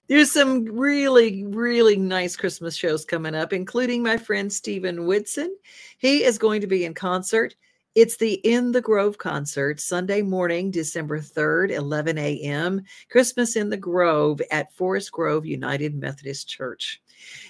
There's 0.10 0.30
some 0.30 0.66
really, 0.66 1.46
really 1.46 1.96
nice 1.96 2.36
Christmas 2.36 2.76
shows 2.76 3.06
coming 3.06 3.34
up, 3.34 3.54
including 3.54 4.04
my 4.04 4.18
friend 4.18 4.52
Stephen 4.52 5.06
Whitson. 5.06 5.56
He 5.98 6.26
is 6.26 6.38
going 6.38 6.60
to 6.60 6.68
be 6.68 6.84
in 6.84 6.94
concert. 6.94 7.56
It's 7.96 8.18
the 8.18 8.34
In 8.34 8.74
the 8.74 8.82
Grove 8.82 9.18
concert, 9.18 9.80
Sunday 9.80 10.22
morning, 10.22 10.72
December 10.72 11.22
3rd, 11.22 11.72
11 11.72 12.18
a.m. 12.18 12.82
Christmas 13.10 13.56
in 13.56 13.70
the 13.70 13.78
Grove 13.78 14.42
at 14.52 14.74
Forest 14.74 15.14
Grove 15.14 15.46
United 15.46 15.96
Methodist 15.96 16.50
Church. 16.50 17.01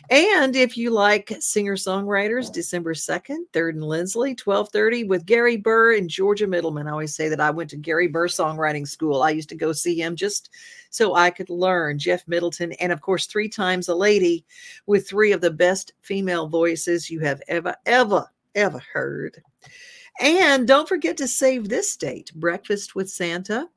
And 0.10 0.56
if 0.56 0.78
you 0.78 0.90
like 0.90 1.38
singer-songwriters, 1.40 2.52
December 2.52 2.94
2nd, 2.94 3.46
3rd 3.54 3.70
and 3.70 3.84
Lindsley, 3.84 4.32
1230 4.32 5.06
with 5.06 5.26
Gary 5.26 5.58
Burr 5.58 5.96
and 5.96 6.10
Georgia 6.10 6.48
Middleman. 6.48 6.88
I 6.88 6.92
always 6.92 7.16
say 7.16 7.30
that 7.30 7.40
I 7.40 7.50
went 7.50 7.70
to 7.70 7.78
Gary 7.78 8.08
Burr 8.08 8.28
Songwriting 8.28 8.88
School. 8.88 9.24
I 9.24 9.30
used 9.30 9.50
to 9.50 9.56
go 9.56 9.72
see 9.72 10.02
him 10.02 10.16
just 10.16 10.50
so 10.90 11.16
I 11.16 11.30
could 11.30 11.50
learn. 11.50 11.98
Jeff 11.98 12.28
Middleton, 12.28 12.74
and 12.74 12.92
of 12.92 13.02
course, 13.02 13.26
three 13.26 13.48
times 13.48 13.88
a 13.88 13.96
lady 13.96 14.46
with 14.86 15.08
three 15.08 15.32
of 15.32 15.42
the 15.42 15.52
best 15.52 15.94
female 16.02 16.48
voices 16.48 17.10
you 17.10 17.22
have 17.22 17.42
ever, 17.48 17.76
ever, 17.86 18.28
ever 18.56 18.82
heard. 18.92 19.42
And 20.20 20.68
don't 20.68 20.90
forget 20.90 21.16
to 21.18 21.28
save 21.28 21.70
this 21.70 21.96
date. 21.96 22.32
Breakfast 22.36 22.96
with 22.96 23.10
Santa 23.10 23.70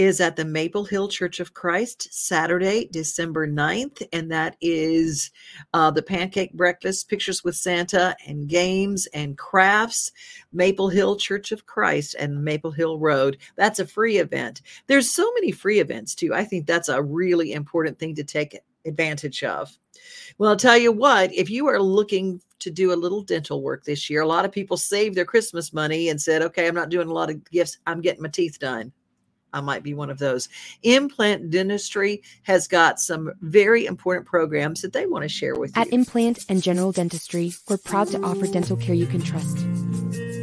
is 0.00 0.18
at 0.18 0.34
the 0.34 0.46
Maple 0.46 0.84
Hill 0.84 1.08
Church 1.08 1.40
of 1.40 1.52
Christ 1.52 2.08
Saturday, 2.10 2.88
December 2.90 3.46
9th. 3.46 4.02
And 4.14 4.32
that 4.32 4.56
is 4.62 5.30
uh, 5.74 5.90
the 5.90 6.02
pancake 6.02 6.54
breakfast, 6.54 7.10
pictures 7.10 7.44
with 7.44 7.54
Santa, 7.54 8.16
and 8.26 8.48
games 8.48 9.06
and 9.12 9.36
crafts. 9.36 10.10
Maple 10.54 10.88
Hill 10.88 11.16
Church 11.16 11.52
of 11.52 11.66
Christ 11.66 12.16
and 12.18 12.42
Maple 12.42 12.70
Hill 12.70 12.98
Road. 12.98 13.36
That's 13.56 13.78
a 13.78 13.86
free 13.86 14.16
event. 14.16 14.62
There's 14.86 15.10
so 15.10 15.30
many 15.34 15.52
free 15.52 15.80
events 15.80 16.14
too. 16.14 16.32
I 16.32 16.44
think 16.44 16.66
that's 16.66 16.88
a 16.88 17.02
really 17.02 17.52
important 17.52 17.98
thing 17.98 18.14
to 18.14 18.24
take 18.24 18.58
advantage 18.86 19.44
of. 19.44 19.76
Well, 20.38 20.48
I'll 20.48 20.56
tell 20.56 20.78
you 20.78 20.92
what, 20.92 21.30
if 21.34 21.50
you 21.50 21.66
are 21.66 21.78
looking 21.78 22.40
to 22.60 22.70
do 22.70 22.94
a 22.94 22.96
little 22.96 23.20
dental 23.20 23.62
work 23.62 23.84
this 23.84 24.08
year, 24.08 24.22
a 24.22 24.26
lot 24.26 24.46
of 24.46 24.52
people 24.52 24.78
saved 24.78 25.14
their 25.14 25.26
Christmas 25.26 25.74
money 25.74 26.08
and 26.08 26.18
said, 26.18 26.40
okay, 26.40 26.66
I'm 26.66 26.74
not 26.74 26.88
doing 26.88 27.08
a 27.08 27.12
lot 27.12 27.28
of 27.28 27.44
gifts. 27.50 27.76
I'm 27.86 28.00
getting 28.00 28.22
my 28.22 28.30
teeth 28.30 28.58
done. 28.58 28.94
I 29.52 29.60
might 29.60 29.82
be 29.82 29.94
one 29.94 30.10
of 30.10 30.18
those. 30.18 30.48
Implant 30.82 31.50
Dentistry 31.50 32.22
has 32.42 32.68
got 32.68 33.00
some 33.00 33.32
very 33.40 33.86
important 33.86 34.26
programs 34.26 34.82
that 34.82 34.92
they 34.92 35.06
want 35.06 35.22
to 35.22 35.28
share 35.28 35.54
with 35.54 35.76
you. 35.76 35.82
At 35.82 35.92
Implant 35.92 36.44
and 36.48 36.62
General 36.62 36.92
Dentistry, 36.92 37.52
we're 37.68 37.78
proud 37.78 38.08
to 38.08 38.22
offer 38.22 38.46
dental 38.46 38.76
care 38.76 38.94
you 38.94 39.06
can 39.06 39.22
trust. 39.22 39.58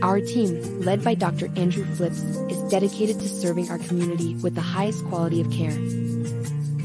Our 0.01 0.19
team, 0.19 0.81
led 0.81 1.03
by 1.03 1.15
Dr. 1.15 1.47
Andrew 1.55 1.83
Flips, 1.95 2.19
is 2.19 2.57
dedicated 2.69 3.19
to 3.19 3.27
serving 3.27 3.71
our 3.71 3.79
community 3.79 4.35
with 4.35 4.53
the 4.53 4.61
highest 4.61 5.03
quality 5.05 5.41
of 5.41 5.49
care. 5.51 5.75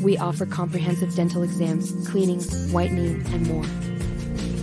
We 0.03 0.17
offer 0.17 0.47
comprehensive 0.47 1.15
dental 1.15 1.43
exams, 1.43 1.93
cleanings, 2.09 2.73
whitening, 2.73 3.25
and 3.33 3.47
more. 3.47 3.67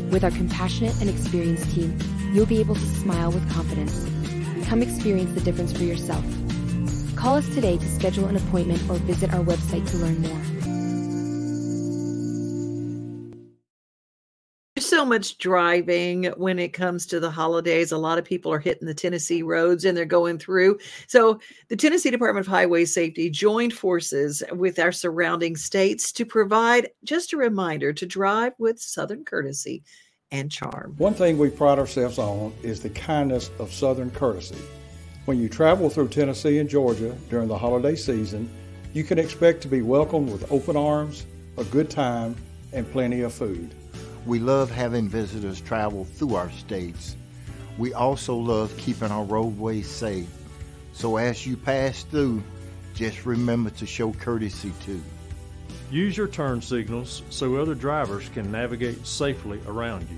With 0.10 0.24
our 0.24 0.32
compassionate 0.32 1.00
and 1.00 1.10
experienced 1.10 1.72
team, 1.72 1.98
you'll 2.34 2.48
be 2.48 2.60
able 2.60 2.76
to 2.76 2.82
smile 2.82 3.32
with 3.32 3.48
confidence. 3.52 4.06
Come 4.68 4.82
experience 4.82 5.34
the 5.34 5.42
difference 5.42 5.72
for 5.72 5.84
yourself. 5.84 6.26
Call 7.20 7.36
us 7.36 7.54
today 7.54 7.78
to 7.78 7.86
schedule 7.86 8.28
an 8.28 8.38
appointment 8.38 8.82
or 8.90 8.94
visit 9.00 9.34
our 9.34 9.44
website 9.44 9.86
to 9.92 9.98
learn 9.98 10.22
more. 10.22 10.42
There's 14.74 14.88
so 14.88 15.04
much 15.04 15.38
driving 15.38 16.32
when 16.38 16.60
it 16.60 16.72
comes 16.72 17.06
to 17.08 17.20
the 17.20 17.30
holidays. 17.30 17.92
A 17.92 17.98
lot 17.98 18.20
of 18.20 18.24
people 18.24 18.54
are 18.54 18.60
hitting 18.60 18.88
the 18.88 18.94
Tennessee 18.94 19.42
roads 19.42 19.84
and 19.84 19.98
they're 19.98 20.06
going 20.06 20.40
through. 20.40 20.80
So, 21.08 21.42
the 21.68 21.76
Tennessee 21.76 22.10
Department 22.10 22.48
of 22.48 22.50
Highway 22.50 22.86
Safety 22.86 23.30
joined 23.30 23.74
forces 23.74 24.42
with 24.54 24.80
our 24.80 24.94
surrounding 24.94 25.58
states 25.58 26.14
to 26.14 26.26
provide 26.26 26.88
just 27.04 27.34
a 27.34 27.38
reminder 27.38 27.92
to 27.92 28.06
drive 28.06 28.54
with 28.60 28.80
Southern 28.80 29.26
courtesy 29.26 29.84
and 30.32 30.50
charm. 30.50 30.96
One 30.98 31.16
thing 31.16 31.38
we 31.38 31.50
pride 31.50 31.80
ourselves 31.80 32.18
on 32.18 32.54
is 32.64 32.82
the 32.82 32.92
kindness 32.92 33.52
of 33.60 33.74
Southern 33.74 34.10
courtesy. 34.10 34.56
When 35.30 35.40
you 35.40 35.48
travel 35.48 35.92
through 35.92 36.08
Tennessee 36.08 36.58
and 36.58 36.68
Georgia 36.68 37.16
during 37.30 37.48
the 37.50 37.58
holiday 37.60 37.96
season, 37.96 38.50
you 38.94 39.04
can 39.04 39.20
expect 39.20 39.62
to 39.62 39.68
be 39.68 39.84
welcomed 39.84 40.32
with 40.32 40.52
open 40.52 40.76
arms, 40.76 41.24
a 41.56 41.64
good 41.66 41.88
time, 41.92 42.36
and 42.74 42.92
plenty 42.92 43.22
of 43.22 43.32
food. 43.32 43.76
We 44.26 44.40
love 44.40 44.72
having 44.72 45.08
visitors 45.08 45.62
travel 45.62 46.06
through 46.06 46.34
our 46.34 46.50
states. 46.54 47.16
We 47.78 47.94
also 47.94 48.36
love 48.38 48.76
keeping 48.78 49.12
our 49.12 49.24
roadways 49.24 49.88
safe. 49.88 50.28
So 50.94 51.18
as 51.18 51.46
you 51.46 51.58
pass 51.58 52.02
through, 52.06 52.42
just 52.96 53.28
remember 53.28 53.70
to 53.70 53.86
show 53.86 54.14
courtesy 54.14 54.74
too. 54.84 55.04
Use 55.92 56.18
your 56.18 56.28
turn 56.28 56.60
signals 56.60 57.22
so 57.30 57.56
other 57.58 57.76
drivers 57.76 58.30
can 58.30 58.52
navigate 58.52 59.06
safely 59.06 59.62
around 59.68 60.10
you. 60.10 60.18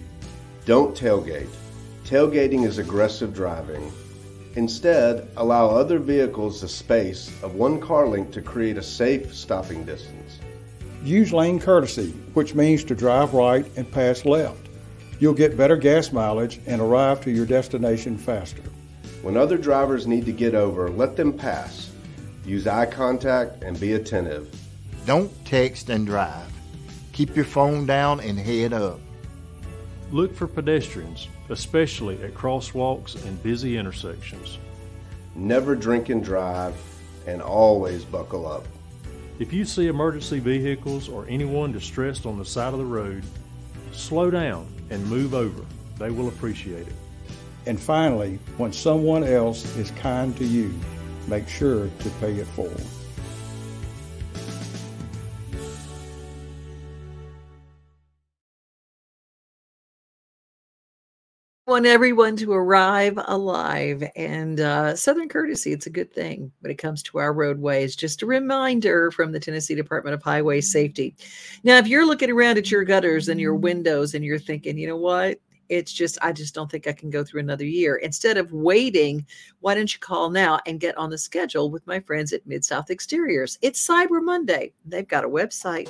Don't 0.64 0.96
tailgate. 0.96 1.50
Tailgating 2.06 2.66
is 2.66 2.78
aggressive 2.78 3.34
driving. 3.34 3.92
Instead, 4.56 5.30
allow 5.38 5.70
other 5.70 5.98
vehicles 5.98 6.60
the 6.60 6.68
space 6.68 7.32
of 7.42 7.56
one 7.56 7.80
car 7.80 8.08
length 8.08 8.32
to 8.34 8.42
create 8.42 8.78
a 8.78 8.84
safe 8.84 9.34
stopping 9.34 9.86
distance. 9.86 10.40
Use 11.04 11.32
lane 11.32 11.60
courtesy, 11.60 12.12
which 12.34 12.54
means 12.54 12.84
to 12.84 12.96
drive 12.96 13.34
right 13.34 13.66
and 13.78 13.90
pass 13.92 14.26
left. 14.26 14.68
You'll 15.20 15.34
get 15.34 15.56
better 15.56 15.78
gas 15.78 16.12
mileage 16.12 16.60
and 16.66 16.82
arrive 16.82 17.22
to 17.22 17.32
your 17.32 17.46
destination 17.46 18.18
faster. 18.18 18.64
When 19.22 19.38
other 19.38 19.58
drivers 19.58 20.06
need 20.06 20.26
to 20.26 20.32
get 20.32 20.54
over, 20.54 20.90
let 20.90 21.16
them 21.16 21.32
pass. 21.32 21.92
Use 22.46 22.68
eye 22.68 22.88
contact 22.88 23.64
and 23.64 23.80
be 23.80 23.94
attentive. 23.94 24.54
Don't 25.06 25.32
text 25.46 25.90
and 25.90 26.06
drive. 26.06 26.52
Keep 27.14 27.36
your 27.36 27.46
phone 27.46 27.86
down 27.86 28.20
and 28.20 28.38
head 28.38 28.74
up. 28.74 29.00
Look 30.12 30.36
for 30.36 30.48
pedestrians, 30.48 31.28
especially 31.52 32.22
at 32.24 32.34
crosswalks 32.34 33.24
and 33.26 33.44
busy 33.44 33.78
intersections. 33.78 34.58
Never 35.36 35.76
drink 35.76 36.10
and 36.10 36.24
drive, 36.24 36.76
and 37.28 37.42
always 37.42 38.04
buckle 38.04 38.48
up. 38.48 38.66
If 39.38 39.54
you 39.54 39.66
see 39.66 39.88
emergency 39.88 40.40
vehicles 40.40 41.10
or 41.10 41.26
anyone 41.28 41.72
distressed 41.72 42.26
on 42.26 42.38
the 42.38 42.46
side 42.46 42.74
of 42.74 42.80
the 42.80 42.86
road, 42.86 43.24
slow 43.92 44.32
down 44.32 44.68
and 44.90 45.06
move 45.08 45.34
over. 45.34 45.64
They 45.98 46.10
will 46.10 46.28
appreciate 46.28 46.88
it. 46.88 46.96
And 47.66 47.80
finally, 47.80 48.40
when 48.58 48.74
someone 48.74 49.24
else 49.24 49.76
is 49.78 49.92
kind 49.92 50.36
to 50.38 50.46
you, 50.46 50.74
make 51.28 51.48
sure 51.48 51.90
to 52.00 52.10
pay 52.20 52.34
it 52.34 52.48
forward. 52.48 52.84
Want 61.72 61.86
everyone 61.86 62.36
to 62.36 62.52
arrive 62.52 63.18
alive 63.28 64.04
and 64.18 64.60
uh, 64.60 64.94
southern 64.94 65.30
courtesy 65.30 65.72
it's 65.72 65.86
a 65.86 65.90
good 65.90 66.12
thing 66.12 66.52
when 66.60 66.70
it 66.70 66.78
comes 66.78 67.02
to 67.02 67.18
our 67.18 67.32
roadways. 67.32 67.96
Just 67.96 68.22
a 68.24 68.26
reminder 68.26 69.10
from 69.10 69.32
the 69.32 69.40
tennessee 69.40 69.74
department 69.74 70.14
of 70.14 70.22
highway 70.22 70.60
safety. 70.60 71.16
Now 71.64 71.78
if 71.78 71.88
you're 71.88 72.06
looking 72.06 72.30
around 72.30 72.58
at 72.58 72.70
your 72.70 72.84
gutters 72.84 73.30
and 73.30 73.40
your 73.40 73.56
windows 73.56 74.16
and 74.16 74.26
you're 74.26 74.38
thinking 74.38 74.78
you 74.78 74.86
know 74.86 74.98
what? 74.98 75.40
It's 75.70 75.94
just 75.94 76.18
i 76.22 76.34
just 76.34 76.54
don't 76.54 76.70
think 76.70 76.88
i 76.88 76.92
can 76.92 77.10
go 77.10 77.24
through 77.24 77.40
another 77.40 77.64
year 77.64 77.96
instead 77.96 78.36
of 78.36 78.52
waiting 78.52 79.26
why 79.62 79.74
don't 79.74 79.94
you 79.94 80.02
call 80.02 80.30
now 80.30 80.60
and 80.66 80.78
get 80.78 80.98
on 80.98 81.10
the 81.10 81.18
schedule 81.18 81.72
with 81.72 81.88
my 81.88 82.02
friends 82.02 82.34
at 82.34 82.46
mid 82.46 82.66
south 82.66 82.92
exteriors. 82.92 83.58
It's 83.62 83.88
cyber 83.88 84.22
monday. 84.22 84.74
They've 84.84 85.08
got 85.08 85.24
a 85.24 85.30
website 85.30 85.90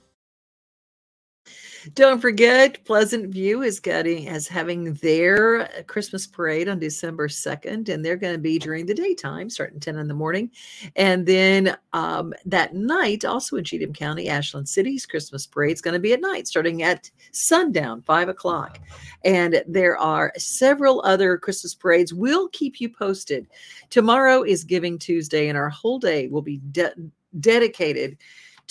Don't 1.95 2.21
forget, 2.21 2.83
Pleasant 2.85 3.29
View 3.29 3.63
is 3.63 3.79
getting 3.79 4.27
as 4.27 4.47
having 4.47 4.93
their 4.95 5.67
Christmas 5.87 6.27
parade 6.27 6.69
on 6.69 6.77
December 6.77 7.27
2nd, 7.27 7.89
and 7.89 8.05
they're 8.05 8.17
going 8.17 8.35
to 8.35 8.39
be 8.39 8.59
during 8.59 8.85
the 8.85 8.93
daytime, 8.93 9.49
starting 9.49 9.79
10 9.79 9.97
in 9.97 10.07
the 10.07 10.13
morning. 10.13 10.51
And 10.95 11.25
then 11.25 11.75
um, 11.93 12.33
that 12.45 12.75
night, 12.75 13.25
also 13.25 13.55
in 13.55 13.63
Cheatham 13.63 13.93
County, 13.93 14.29
Ashland 14.29 14.69
City's 14.69 15.05
Christmas 15.05 15.47
parade 15.47 15.73
is 15.73 15.81
going 15.81 15.93
to 15.93 15.99
be 15.99 16.13
at 16.13 16.21
night, 16.21 16.47
starting 16.47 16.83
at 16.83 17.09
sundown, 17.31 18.01
5 18.03 18.29
o'clock. 18.29 18.79
And 19.25 19.63
there 19.67 19.97
are 19.97 20.33
several 20.37 21.01
other 21.03 21.37
Christmas 21.37 21.73
parades. 21.73 22.13
We'll 22.13 22.49
keep 22.49 22.79
you 22.79 22.89
posted. 22.89 23.47
Tomorrow 23.89 24.43
is 24.43 24.63
Giving 24.63 24.99
Tuesday, 24.99 25.47
and 25.47 25.57
our 25.57 25.69
whole 25.69 25.97
day 25.97 26.27
will 26.27 26.43
be 26.43 26.61
de- 26.71 26.93
dedicated 27.39 28.17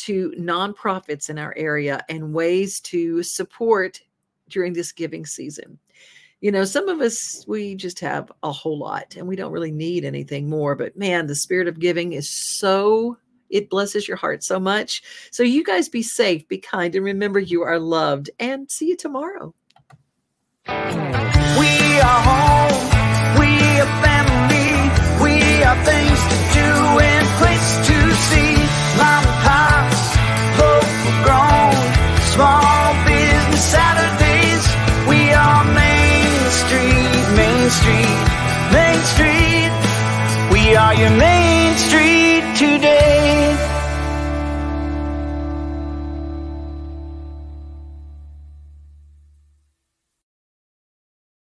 to 0.01 0.31
nonprofits 0.39 1.29
in 1.31 1.39
our 1.39 1.55
area 1.57 2.05
and 2.09 2.33
ways 2.33 2.81
to 2.81 3.23
support 3.23 4.01
during 4.49 4.73
this 4.73 4.93
giving 4.93 5.27
season. 5.27 5.79
You 6.41 6.51
know, 6.51 6.65
some 6.65 6.89
of 6.89 7.01
us, 7.01 7.45
we 7.47 7.75
just 7.75 8.01
have 8.01 8.33
a 8.43 8.51
whole 8.51 8.79
lot 8.79 9.15
and 9.17 9.29
we 9.29 9.37
don't 9.37 9.53
really 9.53 9.73
need 9.73 10.05
anything 10.05 10.49
more. 10.49 10.75
But 10.75 10.97
man, 10.97 11.27
the 11.27 11.35
spirit 11.35 11.69
of 11.69 11.79
giving 11.79 12.15
is 12.15 12.31
so, 12.31 13.19
it 13.51 13.69
blesses 13.69 14.09
your 14.09 14.17
heart 14.17 14.43
so 14.43 14.59
much. 14.59 15.03
So 15.31 15.43
you 15.43 15.63
guys 15.63 15.91
be 15.91 16.03
safe, 16.03 16.49
be 16.49 16.57
kind, 16.57 16.95
and 16.95 17.05
remember 17.05 17.41
you 17.41 17.63
are 17.63 17.79
loved. 17.79 18.31
And 18.39 18.71
see 18.71 18.89
you 18.89 18.97
tomorrow. 18.97 19.55
We 20.67 20.73
are 22.01 22.23
home, 22.31 22.89
we 23.39 23.51
are 23.81 23.93
family, 24.01 24.71
we 25.23 25.63
are 25.63 25.85
things 25.85 26.21
to 26.33 26.39
do 26.55 27.01
and 27.01 27.27
place 27.39 27.87
to 27.89 27.90
Street, 37.91 38.73
Main 38.73 39.01
Street. 39.13 39.73
We 40.53 40.77
are 40.77 40.95
your 40.95 41.11
Main. 41.11 41.50